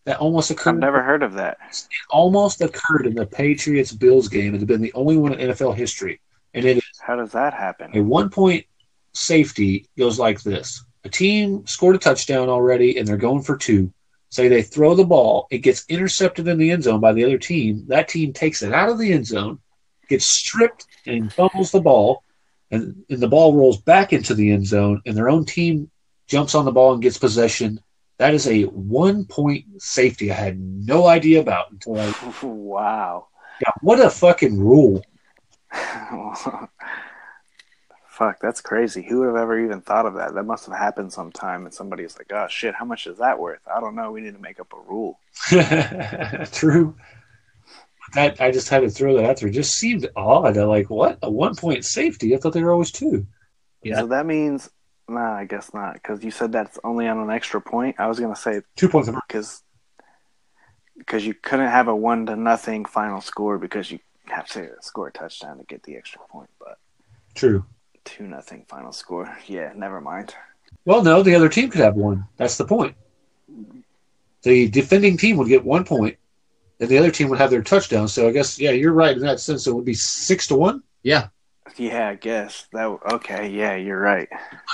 that 0.05 0.19
almost 0.19 0.51
occurred? 0.51 0.75
I've 0.75 0.81
never 0.81 1.03
heard 1.03 1.23
of 1.23 1.35
that. 1.35 1.59
It 1.71 1.87
almost 2.11 2.61
occurred 2.61 3.07
in 3.07 3.15
the 3.15 3.27
Patriots 3.27 3.93
Bills 3.93 4.29
game. 4.29 4.55
It 4.55 4.59
had 4.59 4.69
been 4.69 4.83
the 4.83 4.93
only 4.93 5.17
one 5.17 5.33
in 5.33 5.51
NFL 5.51 5.77
history, 5.77 6.21
and 6.55 6.65
it 6.65 6.77
is 6.77 6.85
How 7.01 7.17
does 7.17 7.33
that 7.33 7.55
happen? 7.55 7.91
A 7.95 8.03
one 8.03 8.31
point 8.31 8.67
safety 9.13 9.87
goes 9.97 10.19
like 10.19 10.43
this 10.43 10.85
a 11.05 11.09
team 11.09 11.67
scored 11.67 11.97
a 11.97 11.99
touchdown 11.99 12.49
already 12.49 12.99
and 12.99 13.07
they're 13.07 13.17
going 13.17 13.43
for 13.43 13.57
two. 13.57 13.93
Say 14.31 14.49
they 14.49 14.63
throw 14.63 14.95
the 14.95 15.05
ball, 15.05 15.49
it 15.51 15.59
gets 15.59 15.85
intercepted 15.89 16.47
in 16.47 16.59
the 16.59 16.71
end 16.71 16.85
zone 16.85 17.01
by 17.01 17.13
the 17.13 17.25
other 17.25 17.39
team. 17.39 17.85
That 17.89 18.09
team 18.09 18.33
takes 18.33 18.63
it 18.63 18.73
out 18.73 18.89
of 18.89 18.99
the 18.99 19.13
end 19.13 19.27
zone, 19.27 19.59
gets 20.09 20.27
stripped 20.27 20.87
and 21.05 21.33
fumbles 21.33 21.73
the 21.73 21.81
ball, 21.81 22.23
and, 22.71 23.05
and 23.11 23.21
the 23.21 23.29
ball 23.29 23.57
rolls 23.57 23.81
back 23.81 24.13
into 24.13 24.35
the 24.35 24.53
end 24.53 24.67
zone, 24.67 25.03
and 25.05 25.17
their 25.17 25.29
own 25.29 25.45
team 25.45 25.91
jumps 26.29 26.55
on 26.55 26.65
the 26.65 26.71
ball 26.71 26.93
and 26.93 27.03
gets 27.03 27.19
possession. 27.19 27.81
That 28.19 28.35
is 28.35 28.47
a 28.47 28.65
one 28.65 29.25
point 29.25 29.65
safety 29.83 30.31
I 30.31 30.35
had 30.35 30.61
no 30.61 31.09
idea 31.09 31.41
about 31.41 31.73
until 31.73 31.99
I. 31.99 32.15
wow. 32.43 33.27
Yeah, 33.61 33.73
what 33.81 33.99
a 33.99 34.11
fucking 34.11 34.59
rule. 34.59 35.05
Fuck, 38.21 38.39
that's 38.39 38.61
crazy. 38.61 39.01
Who 39.09 39.21
would 39.21 39.29
have 39.29 39.37
ever 39.37 39.59
even 39.59 39.81
thought 39.81 40.05
of 40.05 40.13
that? 40.17 40.35
That 40.35 40.43
must 40.43 40.67
have 40.67 40.77
happened 40.77 41.11
sometime, 41.11 41.65
and 41.65 41.73
somebody's 41.73 42.19
like, 42.19 42.31
"Oh 42.35 42.47
shit, 42.51 42.75
how 42.75 42.85
much 42.85 43.07
is 43.07 43.17
that 43.17 43.39
worth?" 43.39 43.63
I 43.67 43.81
don't 43.81 43.95
know. 43.95 44.13
We 44.13 44.21
need 44.21 44.35
to 44.35 44.39
make 44.43 44.61
up 44.61 44.75
a 44.75 44.79
rule. 44.79 45.19
True. 46.53 46.95
That 48.13 48.39
I 48.39 48.51
just 48.51 48.69
had 48.69 48.81
to 48.81 48.91
throw 48.91 49.17
that 49.17 49.25
out 49.25 49.39
there. 49.39 49.49
It 49.49 49.53
just 49.53 49.73
seemed 49.79 50.07
odd. 50.17 50.59
I 50.59 50.65
like 50.65 50.91
what 50.91 51.19
a 51.23 51.31
one 51.31 51.55
point 51.57 51.87
safety. 51.87 52.35
I 52.35 52.39
thought 52.39 52.53
they 52.53 52.63
were 52.63 52.73
always 52.73 52.93
two. 52.93 53.27
Yeah. 53.83 54.01
So 54.01 54.09
that 54.09 54.27
means, 54.27 54.69
nah, 55.09 55.33
I 55.37 55.47
guess 55.47 55.73
not, 55.73 55.95
because 55.95 56.23
you 56.23 56.31
said 56.31 56.53
that's 56.53 56.79
only 56.85 57.09
on 57.09 57.19
an 57.21 57.31
extra 57.31 57.63
point. 57.63 57.97
I 57.99 58.07
was 58.07 58.21
gonna 58.21 58.37
say 58.37 58.61
Two 58.77 58.91
points. 58.91 59.09
because 59.29 59.63
because 60.99 61.25
you 61.25 61.33
couldn't 61.33 61.69
have 61.71 61.89
a 61.89 61.97
one 61.97 62.27
to 62.27 62.37
nothing 62.37 62.85
final 62.85 63.23
score 63.23 63.57
because 63.57 63.91
you 63.91 63.99
have 64.27 64.47
to 64.49 64.73
score 64.83 65.09
a 65.09 65.13
touchdown 65.13 65.57
to 65.57 65.65
get 65.65 65.85
the 65.85 65.97
extra 65.97 66.21
point, 66.29 66.51
but 66.59 66.77
True. 67.35 67.65
Two 68.05 68.27
nothing 68.27 68.65
final 68.69 68.93
score. 68.93 69.37
Yeah, 69.47 69.73
never 69.77 70.01
mind. 70.01 70.35
Well, 70.85 71.03
no, 71.03 71.23
the 71.23 71.35
other 71.35 71.49
team 71.49 71.69
could 71.71 71.81
have 71.83 71.95
one. 71.97 72.27
That's 72.37 72.57
the 72.57 72.65
point. 72.65 72.95
The 74.43 74.69
defending 74.69 75.17
team 75.19 75.37
would 75.37 75.49
get 75.49 75.65
one 75.65 75.85
point, 75.85 76.17
and 76.79 76.89
the 76.89 76.97
other 76.99 77.11
team 77.11 77.29
would 77.29 77.39
have 77.39 77.51
their 77.51 77.63
touchdown. 77.63 78.09
So 78.09 78.29
I 78.29 78.33
guess 78.33 78.59
yeah, 78.59 78.71
you're 78.71 78.93
right 78.95 79.15
in 79.15 79.23
that 79.23 79.41
sense. 79.41 79.67
It 79.67 79.75
would 79.75 79.85
be 79.85 79.95
six 79.95 80.47
to 80.47 80.55
one. 80.55 80.83
yeah, 81.03 81.29
Yeah, 81.77 82.09
I 82.09 82.15
guess 82.15 82.67
that. 82.73 82.87
Okay, 83.13 83.51
yeah, 83.51 83.75
you're 83.77 84.01
right. 84.01 84.29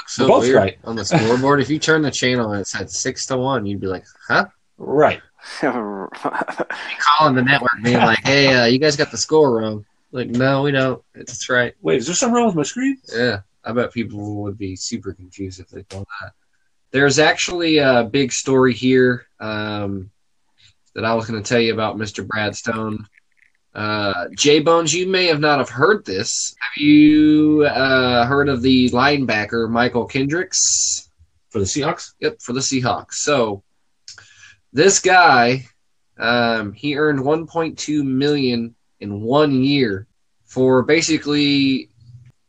so 0.06 0.24
We're 0.24 0.28
both 0.28 0.50
right. 0.52 0.78
on 0.84 0.94
the 0.96 1.04
scoreboard. 1.04 1.60
if 1.60 1.68
you 1.70 1.78
turn 1.80 2.02
the 2.02 2.10
channel 2.12 2.52
and 2.52 2.60
it 2.60 2.68
said 2.68 2.90
six 2.90 3.26
to 3.26 3.36
one, 3.36 3.66
you'd 3.66 3.80
be 3.80 3.88
like, 3.88 4.04
"Huh?" 4.28 4.46
Right. 4.78 5.20
Calling 5.60 7.34
the 7.34 7.42
network, 7.42 7.70
being 7.82 7.98
like, 7.98 8.20
"Hey, 8.24 8.54
uh, 8.54 8.66
you 8.66 8.78
guys 8.78 8.96
got 8.96 9.10
the 9.10 9.16
score 9.18 9.58
wrong." 9.58 9.84
Like, 10.16 10.30
no, 10.30 10.62
we 10.62 10.70
don't. 10.70 11.02
It's 11.14 11.50
right. 11.50 11.74
Wait, 11.82 11.98
is 11.98 12.06
there 12.06 12.14
something 12.14 12.34
wrong 12.34 12.46
with 12.46 12.54
my 12.54 12.62
screen? 12.62 12.96
Yeah, 13.14 13.40
I 13.62 13.72
bet 13.72 13.92
people 13.92 14.44
would 14.44 14.56
be 14.56 14.74
super 14.74 15.12
confused 15.12 15.60
if 15.60 15.68
they 15.68 15.84
saw 15.92 16.04
that. 16.22 16.32
There's 16.90 17.18
actually 17.18 17.76
a 17.76 18.02
big 18.02 18.32
story 18.32 18.72
here 18.72 19.26
um, 19.40 20.10
that 20.94 21.04
I 21.04 21.12
was 21.12 21.26
going 21.26 21.42
to 21.42 21.46
tell 21.46 21.60
you 21.60 21.74
about 21.74 21.98
Mr. 21.98 22.26
Bradstone. 22.26 23.04
Uh, 23.74 24.28
Jay 24.34 24.60
Bones, 24.60 24.94
you 24.94 25.06
may 25.06 25.26
have 25.26 25.40
not 25.40 25.58
have 25.58 25.68
heard 25.68 26.06
this. 26.06 26.56
Have 26.60 26.82
you 26.82 27.66
uh, 27.66 28.24
heard 28.24 28.48
of 28.48 28.62
the 28.62 28.88
linebacker 28.92 29.68
Mychal 29.68 30.08
Kendricks? 30.08 31.10
For 31.50 31.58
the 31.58 31.66
Seahawks? 31.66 32.14
Yep, 32.20 32.40
for 32.40 32.54
the 32.54 32.60
Seahawks. 32.60 33.16
So 33.16 33.62
this 34.72 34.98
guy, 34.98 35.66
um, 36.16 36.72
he 36.72 36.96
earned 36.96 37.18
1.2 37.18 38.02
million 38.02 38.74
in 39.00 39.20
one 39.20 39.62
year 39.62 40.06
for 40.44 40.82
basically 40.82 41.90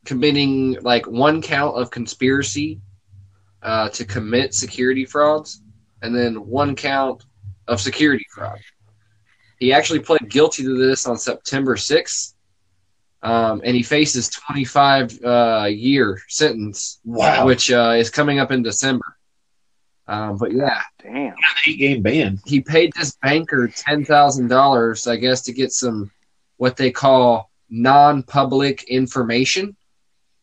committing 0.05 0.77
like 0.81 1.05
one 1.07 1.41
count 1.41 1.75
of 1.75 1.91
conspiracy 1.91 2.79
uh, 3.61 3.89
to 3.89 4.05
commit 4.05 4.53
security 4.53 5.05
frauds, 5.05 5.61
and 6.01 6.15
then 6.15 6.35
one 6.47 6.75
count 6.75 7.23
of 7.67 7.81
security 7.81 8.25
fraud. 8.33 8.59
He 9.59 9.73
actually 9.73 9.99
pled 9.99 10.29
guilty 10.29 10.63
to 10.63 10.77
this 10.77 11.07
on 11.07 11.17
September 11.17 11.75
6th, 11.75 12.33
um, 13.23 13.61
and 13.65 13.75
he 13.75 13.81
faces 13.83 14.29
25 14.29 15.23
uh, 15.23 15.67
year 15.69 16.19
sentence, 16.29 16.99
Wow. 17.03 17.45
which 17.45 17.71
uh, 17.71 17.95
is 17.97 18.09
coming 18.11 18.39
up 18.39 18.51
in 18.51 18.61
December. 18.63 19.05
Um, 20.07 20.37
but 20.37 20.53
yeah, 20.53 20.81
Damn. 21.03 21.33
eight 21.67 21.79
game 21.79 22.01
ban. 22.01 22.39
he 22.45 22.61
paid 22.61 22.93
this 22.95 23.17
banker 23.21 23.67
ten 23.67 24.05
thousand 24.05 24.47
dollars, 24.47 25.05
I 25.05 25.17
guess, 25.17 25.41
to 25.41 25.51
get 25.51 25.73
some 25.73 26.09
what 26.57 26.77
they 26.77 26.91
call 26.91 27.49
non-public 27.69 28.83
information. 28.83 29.75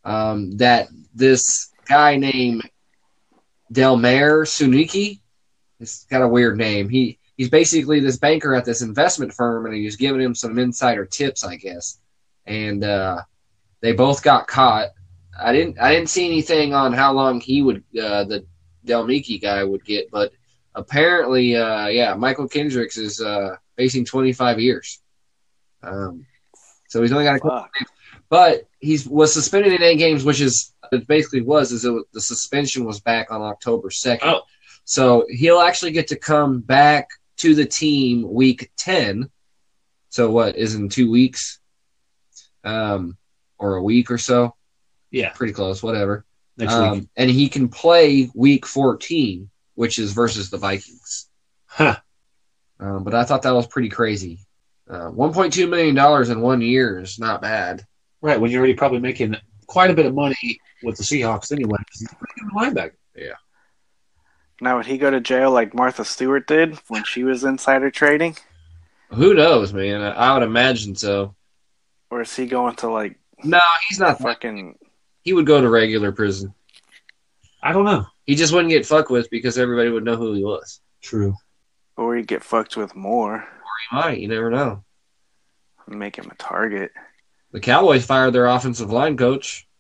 Um, 0.05 0.57
that 0.59 0.89
this 1.15 1.71
guy 1.87 2.17
named 2.17 2.69
Damilare 3.73 4.45
Sonoiki, 4.47 5.21
it's 5.81 6.05
got 6.05 6.23
a 6.23 6.29
weird 6.29 6.59
name. 6.59 6.89
He 6.89 7.19
he's 7.37 7.49
basically 7.49 8.01
this 8.01 8.19
banker 8.19 8.55
at 8.55 8.65
this 8.65 8.83
investment 8.83 9.33
firm, 9.33 9.67
and 9.67 9.75
he 9.75 9.85
was 9.85 9.97
giving 9.97 10.21
him 10.21 10.35
some 10.35 10.59
insider 10.59 11.05
tips, 11.05 11.45
I 11.45 11.57
guess. 11.57 11.99
And 12.47 12.85
uh, 12.85 13.23
they 13.81 13.93
both 13.93 14.23
got 14.23 14.47
caught. 14.47 14.89
I 15.41 15.53
didn't 15.53 15.81
I 15.81 15.95
didn't 15.95 16.11
see 16.11 16.27
anything 16.27 16.75
on 16.75 16.93
how 16.93 17.13
long 17.13 17.41
he 17.41 17.63
would 17.63 17.83
uh, 17.99 18.25
the 18.25 18.47
Delmiki 18.87 19.41
guy 19.41 19.65
would 19.65 19.85
get, 19.85 20.11
but 20.11 20.33
apparently, 20.75 21.57
uh, 21.57 21.87
yeah, 21.87 22.15
Mychal 22.15 22.51
Kendricks 22.51 22.99
is 22.99 23.21
uh, 23.21 23.57
facing 23.77 24.05
25 24.05 24.61
years. 24.61 25.01
Um, 25.87 26.27
so 26.89 27.03
he's 27.03 27.13
only 27.13 27.25
got 27.25 27.37
a 27.37 27.41
couple, 27.41 27.59
Fuck. 27.59 27.73
but 28.29 28.69
he 28.81 28.99
was 29.09 29.33
suspended 29.33 29.73
in 29.73 29.83
eight 29.83 29.97
games, 29.99 30.25
which 30.25 30.41
is 30.41 30.73
it 30.93 31.07
basically 31.07 31.41
was 31.41 31.73
is 31.73 31.85
it, 31.85 31.91
was- 31.91 32.05
the 32.13 32.21
suspension 32.21 32.85
was 32.85 33.01
back 33.01 33.31
on 33.31 33.43
October 33.43 33.89
2nd. 33.91 34.19
Oh. 34.23 34.43
So 34.85 35.25
he'll 35.31 35.61
actually 35.61 35.93
get 35.93 36.09
to 36.09 36.17
come 36.17 36.61
back 36.61 37.09
to 37.39 37.55
the 37.55 37.65
team 37.65 38.31
week 38.31 38.71
10. 38.77 39.31
So 40.11 40.31
what 40.31 40.57
is 40.57 40.75
in 40.75 40.89
two 40.89 41.11
weeks, 41.11 41.59
um, 42.63 43.17
or 43.59 43.77
a 43.77 43.83
week 43.83 44.11
or 44.11 44.19
so? 44.19 44.55
Yeah, 45.11 45.31
Pretty 45.31 45.53
close, 45.53 45.83
whatever. 45.83 46.25
next 46.57 46.75
Um, 46.75 46.99
week. 47.01 47.09
and 47.17 47.31
he 47.31 47.49
can 47.49 47.69
play 47.69 48.31
week 48.35 48.67
14, 48.67 49.51
which 49.75 49.99
is 49.99 50.13
versus 50.13 50.51
the 50.51 50.59
Vikings. 50.59 51.29
Huh. 51.67 51.97
Um, 52.79 53.05
but 53.05 53.15
I 53.15 53.25
thought 53.25 53.43
that 53.43 53.55
was 53.55 53.67
pretty 53.67 53.89
crazy. 53.89 54.41
Uh, 54.89 55.11
$1.2 55.11 55.69
million 55.69 56.31
in 56.31 56.41
one 56.41 56.61
year 56.61 57.01
is 57.01 57.19
not 57.19 57.41
bad. 57.41 57.87
Right, 58.21 58.41
when 58.41 58.51
you're 58.51 58.61
already 58.61 58.75
probably 58.75 59.01
making 59.01 59.37
quite 59.67 59.91
a 59.91 59.95
bit 59.95 60.07
of 60.07 60.15
money 60.15 60.59
with 60.83 60.97
the 60.97 61.03
Seahawks 61.03 61.53
anyway. 61.53 61.79
He's 61.93 62.11
a 62.11 62.15
pretty 62.17 62.41
good 62.41 62.53
linebacker. 62.53 63.33
Now 64.61 64.77
would 64.77 64.87
he 64.87 64.99
go 64.99 65.11
to 65.11 65.21
jail 65.21 65.51
like 65.51 65.75
Martha 65.75 66.05
Stewart 66.05 66.47
did 66.47 66.79
when 66.89 67.05
she 67.05 67.25
was 67.25 67.45
insider 67.45 67.91
trading, 67.91 68.37
Who 69.11 69.35
knows, 69.35 69.73
man? 69.73 70.01
I, 70.01 70.11
I 70.13 70.35
would 70.35 70.43
imagine 70.47 70.95
so. 70.95 71.35
or 72.11 72.23
is 72.23 72.35
he 72.35 72.47
going 72.47 72.77
to 72.77 72.89
like 72.89 73.19
No, 73.43 73.61
he's 73.89 73.99
not. 73.99 74.19
fucking? 74.21 74.79
He 75.23 75.33
would 75.33 75.47
go 75.47 75.61
to 75.61 75.69
regular 75.69 76.13
prison. 76.13 76.55
I 77.63 77.73
don't 77.73 77.85
know. 77.85 78.07
He 78.27 78.35
just 78.37 78.53
wouldn't 78.53 78.71
get 78.71 78.87
fucked 78.87 79.11
with 79.11 79.29
because 79.31 79.59
everybody 79.59 79.91
would 79.91 80.05
know 80.05 80.17
who 80.17 80.35
he 80.35 80.45
was. 80.45 80.81
True. 81.03 81.35
Or 81.97 82.15
he'd 82.17 82.27
get 82.27 82.45
fucked 82.45 82.77
with 82.77 82.95
more, 82.95 83.45
He 83.91 83.97
might. 83.97 84.19
You 84.19 84.29
never 84.29 84.51
know. 84.51 84.85
make 85.89 86.17
him 86.17 86.31
a 86.31 86.35
target. 86.37 86.93
The 87.53 87.61
Cowboys 87.61 88.05
fired 88.05 88.33
their 88.33 88.47
offensive 88.47 88.91
line 88.91 89.17
coach. 89.17 89.67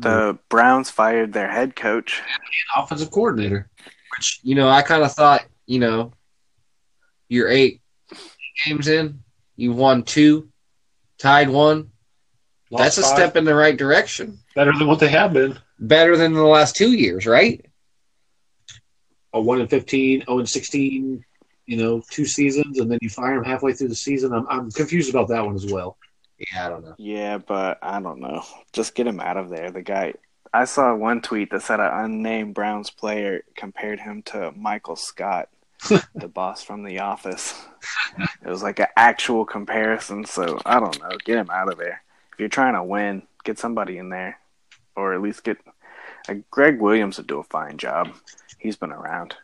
The 0.00 0.38
Browns 0.48 0.90
fired 0.90 1.32
their 1.32 1.50
head 1.50 1.74
coach. 1.74 2.22
And 2.24 2.84
offensive 2.84 3.10
coordinator. 3.10 3.68
which 4.16 4.38
you 4.44 4.54
know 4.54 4.68
I 4.68 4.82
kind 4.82 5.02
of 5.02 5.12
thought 5.12 5.44
you 5.66 5.80
know 5.80 6.12
you're 7.28 7.48
eight 7.48 7.80
games 8.64 8.86
in, 8.86 9.24
you 9.56 9.72
won 9.72 10.04
two, 10.04 10.50
tied 11.18 11.48
one. 11.48 11.90
Lost 12.70 12.84
That's 12.84 12.98
a 12.98 13.02
five. 13.02 13.10
step 13.10 13.36
in 13.36 13.44
the 13.44 13.56
right 13.56 13.76
direction. 13.76 14.38
better 14.54 14.72
than 14.78 14.86
what 14.86 15.00
they 15.00 15.08
have 15.08 15.32
been. 15.32 15.58
Better 15.80 16.16
than 16.16 16.32
the 16.32 16.44
last 16.44 16.76
two 16.76 16.92
years, 16.92 17.26
right? 17.26 17.66
A 19.32 19.40
one 19.40 19.60
and 19.60 19.68
15, 19.68 20.26
0 20.26 20.38
and 20.38 20.48
sixteen. 20.48 21.24
You 21.68 21.76
know, 21.76 22.02
two 22.10 22.24
seasons, 22.24 22.78
and 22.78 22.90
then 22.90 22.98
you 23.02 23.10
fire 23.10 23.34
him 23.34 23.44
halfway 23.44 23.74
through 23.74 23.88
the 23.88 23.94
season. 23.94 24.32
I'm 24.32 24.46
I'm 24.48 24.70
confused 24.70 25.10
about 25.10 25.28
that 25.28 25.44
one 25.44 25.54
as 25.54 25.66
well. 25.70 25.98
Yeah, 26.38 26.66
I 26.66 26.68
don't 26.70 26.82
know. 26.82 26.94
Yeah, 26.96 27.36
but 27.36 27.78
I 27.82 28.00
don't 28.00 28.20
know. 28.20 28.42
Just 28.72 28.94
get 28.94 29.06
him 29.06 29.20
out 29.20 29.36
of 29.36 29.50
there. 29.50 29.70
The 29.70 29.82
guy. 29.82 30.14
I 30.54 30.64
saw 30.64 30.94
one 30.94 31.20
tweet 31.20 31.50
that 31.50 31.60
said 31.60 31.78
an 31.78 31.90
unnamed 31.92 32.54
Browns 32.54 32.88
player 32.88 33.44
compared 33.54 34.00
him 34.00 34.22
to 34.22 34.50
Michael 34.56 34.96
Scott, 34.96 35.50
the 36.14 36.28
boss 36.28 36.64
from 36.64 36.84
The 36.84 37.00
Office. 37.00 37.54
It 38.18 38.48
was 38.48 38.62
like 38.62 38.78
an 38.78 38.86
actual 38.96 39.44
comparison. 39.44 40.24
So 40.24 40.58
I 40.64 40.80
don't 40.80 40.98
know. 41.02 41.10
Get 41.22 41.36
him 41.36 41.50
out 41.50 41.70
of 41.70 41.76
there. 41.76 42.02
If 42.32 42.40
you're 42.40 42.48
trying 42.48 42.74
to 42.74 42.82
win, 42.82 43.24
get 43.44 43.58
somebody 43.58 43.98
in 43.98 44.08
there, 44.08 44.38
or 44.96 45.12
at 45.12 45.20
least 45.20 45.44
get. 45.44 45.58
Like 46.28 46.50
Gregg 46.50 46.80
Williams 46.80 47.18
would 47.18 47.26
do 47.26 47.40
a 47.40 47.44
fine 47.44 47.76
job. 47.76 48.14
He's 48.58 48.76
been 48.76 48.92
around. 48.92 49.34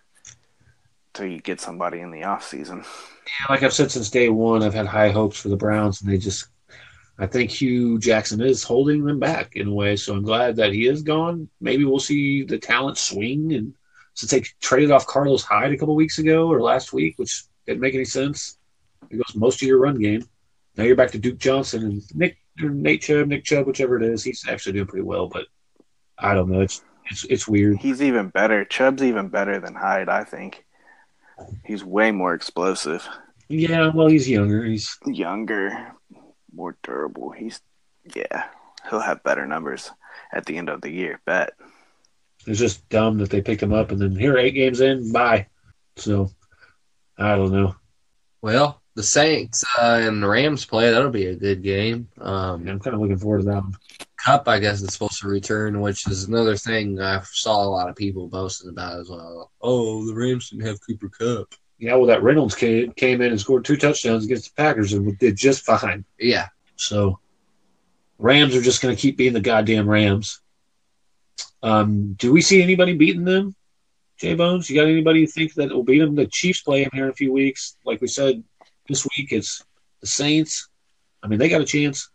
Till 1.14 1.27
you 1.27 1.40
get 1.40 1.61
somebody 1.61 2.00
in 2.00 2.11
the 2.11 2.24
off 2.24 2.44
season. 2.44 2.79
Yeah, 2.79 3.46
like 3.48 3.62
I've 3.62 3.72
said 3.72 3.90
since 3.90 4.11
day 4.11 4.29
one, 4.29 4.62
I've 4.62 4.74
had 4.74 4.87
high 4.87 5.11
hopes 5.11 5.40
for 5.40 5.48
the 5.48 5.57
Browns, 5.57 6.03
and 6.03 6.12
they 6.12 6.18
just. 6.18 6.48
I 7.16 7.29
think 7.29 7.53
Hue 7.53 8.00
Jackson 8.00 8.40
is 8.40 8.64
holding 8.64 9.05
them 9.05 9.20
back 9.20 9.55
in 9.55 9.68
a 9.68 9.72
way, 9.72 9.94
so 9.94 10.14
I'm 10.14 10.24
glad 10.24 10.57
that 10.57 10.72
he 10.72 10.88
is 10.88 11.03
gone. 11.03 11.48
Maybe 11.61 11.85
we'll 11.85 12.00
see 12.00 12.42
the 12.42 12.59
talent 12.59 12.98
swing, 12.98 13.53
and 13.53 13.72
since 14.14 14.33
they 14.33 14.40
traded 14.61 14.90
off 14.90 15.07
Carlos 15.07 15.44
Hyde 15.44 15.72
a 15.72 15.77
couple 15.77 15.94
weeks 15.94 16.18
ago 16.18 16.48
or 16.48 16.61
last 16.61 16.92
week, 16.92 17.14
which 17.16 17.44
didn't 17.66 17.81
make 17.81 17.94
any 17.94 18.05
sense, 18.05 18.59
it 19.11 19.16
goes 19.16 19.37
most 19.37 19.62
of 19.62 19.68
your 19.68 19.79
run 19.79 20.00
game. 20.00 20.24
Now 20.77 20.85
you're 20.85 20.96
back 20.96 21.12
to 21.12 21.18
Duke 21.18 21.38
Johnson 21.38 21.85
and 21.85 22.16
Nick 22.16 22.38
or 22.61 22.70
Nate 22.70 23.03
Chubb, 23.03 23.29
Nick 23.29 23.44
Chubb, 23.44 23.66
whichever 23.66 23.96
it 23.96 24.03
is. 24.03 24.24
He's 24.24 24.44
actually 24.48 24.72
doing 24.72 24.87
pretty 24.87 25.05
well, 25.05 25.29
but 25.29 25.46
I 26.18 26.35
don't 26.35 26.50
know. 26.50 26.61
It's 26.61 26.83
it's 27.07 27.24
it's 27.24 27.48
weird. 27.48 27.79
He's 27.79 28.03
even 28.03 28.29
better. 28.29 28.64
Chubb's 28.64 29.03
even 29.03 29.29
better 29.29 29.61
than 29.61 29.74
Hyde, 29.74 30.09
I 30.09 30.24
think. 30.24 30.63
He's 31.64 31.85
way 31.85 32.11
more 32.11 32.35
explosive, 32.35 33.09
Yeah, 33.48 33.90
well, 33.94 34.09
he's 34.09 34.28
younger. 34.28 34.64
He's 34.64 34.96
younger, 35.07 35.94
more 36.54 36.76
durable. 36.83 37.30
He's 37.30 37.61
yeah, 38.14 38.44
he'll 38.90 39.00
have 39.00 39.22
better 39.22 39.46
numbers 39.46 39.90
at 40.33 40.46
the 40.46 40.57
end 40.57 40.68
of 40.68 40.80
the 40.80 40.90
year. 40.90 41.20
Bet. 41.24 41.54
it's 42.46 42.59
just 42.59 42.88
dumb 42.88 43.18
that 43.18 43.30
they 43.30 43.40
picked 43.40 43.62
him 43.62 43.72
up, 43.72 43.90
and 43.90 44.00
then 44.00 44.16
here 44.16 44.37
eight 44.37 44.52
games 44.52 44.80
in, 44.80 45.12
bye. 45.12 45.46
So 45.96 46.30
I 47.18 47.37
don't 47.37 47.52
know. 47.52 47.76
Well, 48.42 48.83
the 48.94 49.02
Saints 49.02 49.64
uh, 49.78 50.00
and 50.02 50.22
the 50.22 50.28
Rams 50.28 50.64
play. 50.64 50.90
That'll 50.90 51.11
be 51.11 51.26
a 51.26 51.37
good 51.37 51.62
game. 51.62 52.09
Um, 52.20 52.68
I'm 52.68 52.80
kind 52.80 52.94
of 52.94 53.00
looking 53.00 53.18
forward 53.18 53.40
to 53.40 53.44
that 53.46 53.62
one. 53.62 53.74
Kupp, 54.24 54.48
I 54.48 54.58
guess, 54.58 54.80
is 54.80 54.92
supposed 54.92 55.20
to 55.20 55.28
return, 55.28 55.80
which 55.80 56.08
is 56.08 56.24
another 56.24 56.56
thing 56.56 57.00
I 57.00 57.20
saw 57.24 57.62
a 57.62 57.68
lot 57.68 57.90
of 57.90 57.96
people 57.96 58.26
boasting 58.26 58.70
about 58.70 59.00
as 59.00 59.10
well. 59.10 59.50
Oh, 59.60 60.06
the 60.06 60.14
Rams 60.14 60.48
didn't 60.48 60.66
have 60.66 60.78
Cooper 60.87 61.10
Kupp. 61.10 61.54
Yeah, 61.78 61.96
well, 61.96 62.06
that 62.06 62.22
Reynolds 62.22 62.54
came, 62.54 62.92
came 62.92 63.20
in 63.20 63.32
and 63.32 63.40
scored 63.40 63.64
two 63.64 63.76
touchdowns 63.76 64.24
against 64.24 64.46
the 64.46 64.62
Packers 64.62 64.94
and 64.94 65.18
did 65.18 65.37
just 65.37 65.64
fine. 65.64 66.04
Yeah, 66.18 66.48
So 66.76 67.18
Rams 68.18 68.56
are 68.56 68.62
just 68.62 68.80
going 68.80 68.96
to 68.96 69.00
keep 69.00 69.18
being 69.18 69.34
the 69.34 69.40
goddamn 69.40 69.88
Rams. 69.88 70.40
Um, 71.62 72.14
do 72.14 72.32
we 72.32 72.40
see 72.40 72.62
anybody 72.62 72.94
beating 72.94 73.24
them? 73.24 73.54
J 74.18 74.34
Bones, 74.34 74.70
you 74.70 74.76
got 74.76 74.88
anybody 74.88 75.20
you 75.20 75.26
think 75.26 75.52
that 75.54 75.70
will 75.70 75.82
beat 75.82 75.98
them? 75.98 76.14
The 76.14 76.26
Chiefs 76.26 76.62
play 76.62 76.84
them 76.84 76.92
here 76.94 77.04
in 77.04 77.10
a 77.10 77.14
few 77.14 77.32
weeks. 77.32 77.76
Like 77.84 78.00
we 78.00 78.06
said, 78.06 78.42
this 78.88 79.06
week 79.16 79.32
it's 79.32 79.62
the 80.00 80.06
Saints. 80.06 80.68
I 81.22 81.26
mean, 81.26 81.38
they 81.38 81.48
got 81.48 81.60
a 81.60 81.66
chance. 81.66 82.08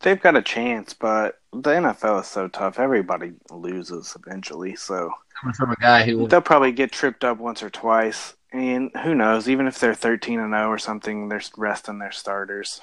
They've 0.00 0.20
got 0.20 0.36
a 0.36 0.42
chance, 0.42 0.92
but 0.94 1.40
the 1.52 1.70
NFL 1.70 2.20
is 2.20 2.28
so 2.28 2.46
tough. 2.48 2.78
Everybody 2.78 3.32
loses 3.50 4.16
eventually, 4.24 4.76
so 4.76 5.10
coming 5.40 5.54
from 5.54 5.70
a 5.72 5.76
guy 5.76 6.04
who 6.04 6.28
they'll 6.28 6.40
probably 6.40 6.72
get 6.72 6.92
tripped 6.92 7.24
up 7.24 7.38
once 7.38 7.62
or 7.62 7.70
twice. 7.70 8.34
And 8.52 8.90
who 9.02 9.14
knows? 9.14 9.48
Even 9.48 9.66
if 9.66 9.78
they're 9.78 9.94
thirteen 9.94 10.40
and 10.40 10.52
zero 10.52 10.68
or 10.68 10.78
something, 10.78 11.28
they're 11.28 11.42
resting 11.56 11.98
their 11.98 12.12
starters. 12.12 12.80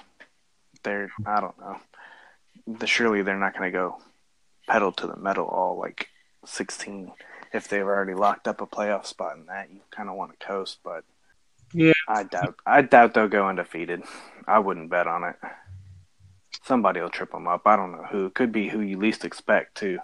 They're 0.83 1.09
I 1.25 1.39
don't 1.41 1.57
know. 1.59 1.77
Surely 2.85 3.21
they're 3.21 3.37
not 3.39 3.57
going 3.57 3.71
to 3.71 3.77
go 3.77 3.97
pedal 4.67 4.91
to 4.91 5.07
the 5.07 5.15
metal 5.15 5.45
all 5.45 5.77
like 5.79 6.09
sixteen 6.45 7.11
if 7.53 7.67
they've 7.67 7.81
already 7.81 8.13
locked 8.13 8.47
up 8.47 8.59
a 8.61 8.67
playoff 8.67 9.05
spot 9.05 9.37
in 9.37 9.45
that. 9.45 9.69
You 9.71 9.79
kind 9.91 10.09
of 10.09 10.15
want 10.15 10.37
to 10.37 10.45
coast, 10.45 10.79
but 10.83 11.03
Yeah. 11.73 11.93
I 12.07 12.23
doubt 12.23 12.55
I 12.65 12.81
doubt 12.81 13.13
they'll 13.13 13.27
go 13.27 13.47
undefeated. 13.47 14.03
I 14.47 14.59
wouldn't 14.59 14.89
bet 14.89 15.07
on 15.07 15.23
it. 15.23 15.35
Somebody 16.63 17.01
will 17.01 17.09
trip 17.09 17.31
them 17.31 17.47
up. 17.47 17.61
I 17.65 17.75
don't 17.75 17.91
know 17.91 18.05
who. 18.09 18.25
It 18.27 18.33
could 18.33 18.51
be 18.51 18.69
who 18.69 18.81
you 18.81 18.97
least 18.97 19.25
expect 19.25 19.75
too. 19.75 19.99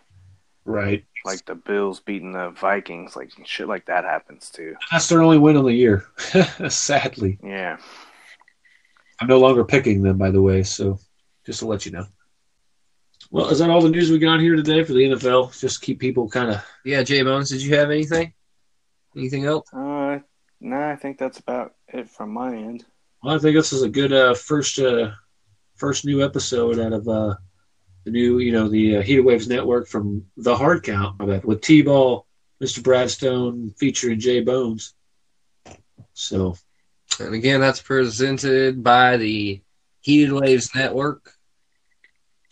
Right. 0.66 1.06
Like 1.26 1.46
the 1.46 1.56
Bills 1.56 2.00
beating 2.00 2.34
the 2.34 2.50
Vikings. 2.50 3.16
Like 3.16 3.32
shit 3.46 3.68
like 3.68 3.86
that 3.88 4.04
happens 4.04 4.50
too. 4.50 4.76
That's 4.92 5.08
their 5.10 5.22
only 5.22 5.40
win 5.40 5.56
of 5.56 5.66
the 5.66 5.74
year. 5.74 6.06
Sadly. 6.70 7.40
Yeah. 7.44 7.78
I'm 9.20 9.28
no 9.28 9.40
longer 9.40 9.64
picking 9.64 10.02
them, 10.02 10.18
by 10.18 10.32
the 10.32 10.42
way, 10.42 10.64
so 10.64 11.00
just 11.46 11.60
to 11.60 11.68
let 11.68 11.86
you 11.86 11.92
know. 11.92 12.06
Well, 13.30 13.50
is 13.50 13.60
that 13.60 13.70
all 13.70 13.82
the 13.82 13.90
news 13.90 14.10
we 14.10 14.20
got 14.20 14.40
here 14.40 14.56
today 14.56 14.84
for 14.84 14.94
the 14.94 15.04
NFL? 15.04 15.58
Just 15.60 15.82
keep 15.82 16.00
people 16.00 16.28
kind 16.28 16.50
of. 16.52 16.66
Yeah, 16.84 17.04
Jay 17.04 17.22
Bones, 17.22 17.50
did 17.50 17.62
you 17.62 17.76
have 17.76 17.92
anything? 17.92 18.34
Anything 19.16 19.46
else? 19.46 19.72
Uh, 19.72 20.20
no, 20.60 20.82
I 20.82 20.96
think 20.96 21.18
that's 21.18 21.40
about 21.40 21.76
it 21.88 22.10
from 22.10 22.32
my 22.32 22.54
end. 22.54 22.86
Well, 23.24 23.36
I 23.36 23.40
think 23.40 23.56
this 23.56 23.72
is 23.72 23.84
a 23.84 23.90
good 23.90 24.12
uh, 24.12 24.34
first 24.34 24.80
uh, 24.80 25.12
first 25.82 26.06
new 26.06 26.24
episode 26.24 26.80
out 26.80 26.94
of 26.94 27.08
uh, 27.08 27.34
the 28.06 28.12
new, 28.12 28.38
you 28.38 28.52
know, 28.52 28.68
the 28.70 28.98
uh, 28.98 29.02
Heated 29.02 29.26
Waves 29.26 29.48
Network 29.48 29.88
from 29.88 30.24
the 30.38 30.56
Hard 30.56 30.84
Count 30.84 31.20
with 31.44 31.62
T-Ball, 31.62 32.24
Mr. 32.62 32.80
Bradstone 32.84 33.76
featuring 33.80 34.20
Jay 34.20 34.42
Bones. 34.42 34.94
So, 36.14 36.56
And 37.20 37.34
again, 37.34 37.60
that's 37.62 37.82
presented 37.82 38.84
by 38.84 39.18
the 39.18 39.60
Heated 40.02 40.32
Waves 40.34 40.70
Network. 40.76 41.34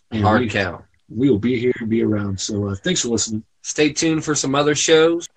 and 0.09 0.23
Hard 0.23 0.41
we, 0.41 0.49
count. 0.49 0.83
we 1.07 1.29
will 1.29 1.37
be 1.37 1.59
here 1.59 1.73
and 1.79 1.87
be 1.89 2.01
around. 2.03 2.39
So, 2.39 2.69
uh, 2.69 2.75
thanks 2.83 3.01
for 3.03 3.09
listening. 3.09 3.43
Stay 3.61 3.93
tuned 3.93 4.25
for 4.25 4.33
some 4.33 4.55
other 4.55 4.73
shows. 4.73 5.27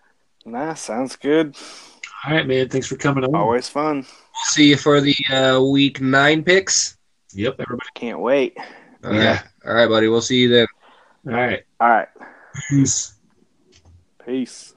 Nah, 0.46 0.72
sounds 0.74 1.16
good. 1.16 1.54
All 2.24 2.32
right, 2.32 2.46
man. 2.46 2.70
Thanks 2.70 2.86
for 2.86 2.96
coming 2.96 3.24
on. 3.24 3.34
Always 3.34 3.68
fun. 3.68 4.06
See 4.44 4.70
you 4.70 4.78
for 4.78 5.02
the 5.02 5.14
uh, 5.30 5.60
week 5.60 6.00
nine 6.00 6.42
picks. 6.42 6.96
Yep, 7.34 7.54
everybody. 7.60 7.88
Can't 7.94 8.20
wait. 8.20 8.56
All 9.04 9.12
Yeah. 9.14 9.32
right. 9.32 9.42
All 9.66 9.74
right, 9.74 9.88
buddy. 9.88 10.08
We'll 10.08 10.22
see 10.22 10.40
you 10.42 10.48
then. 10.48 10.66
All 11.26 11.32
right. 11.32 11.62
All 11.80 11.88
right. 11.88 12.08
Peace. 12.70 13.14
Peace. 14.24 14.74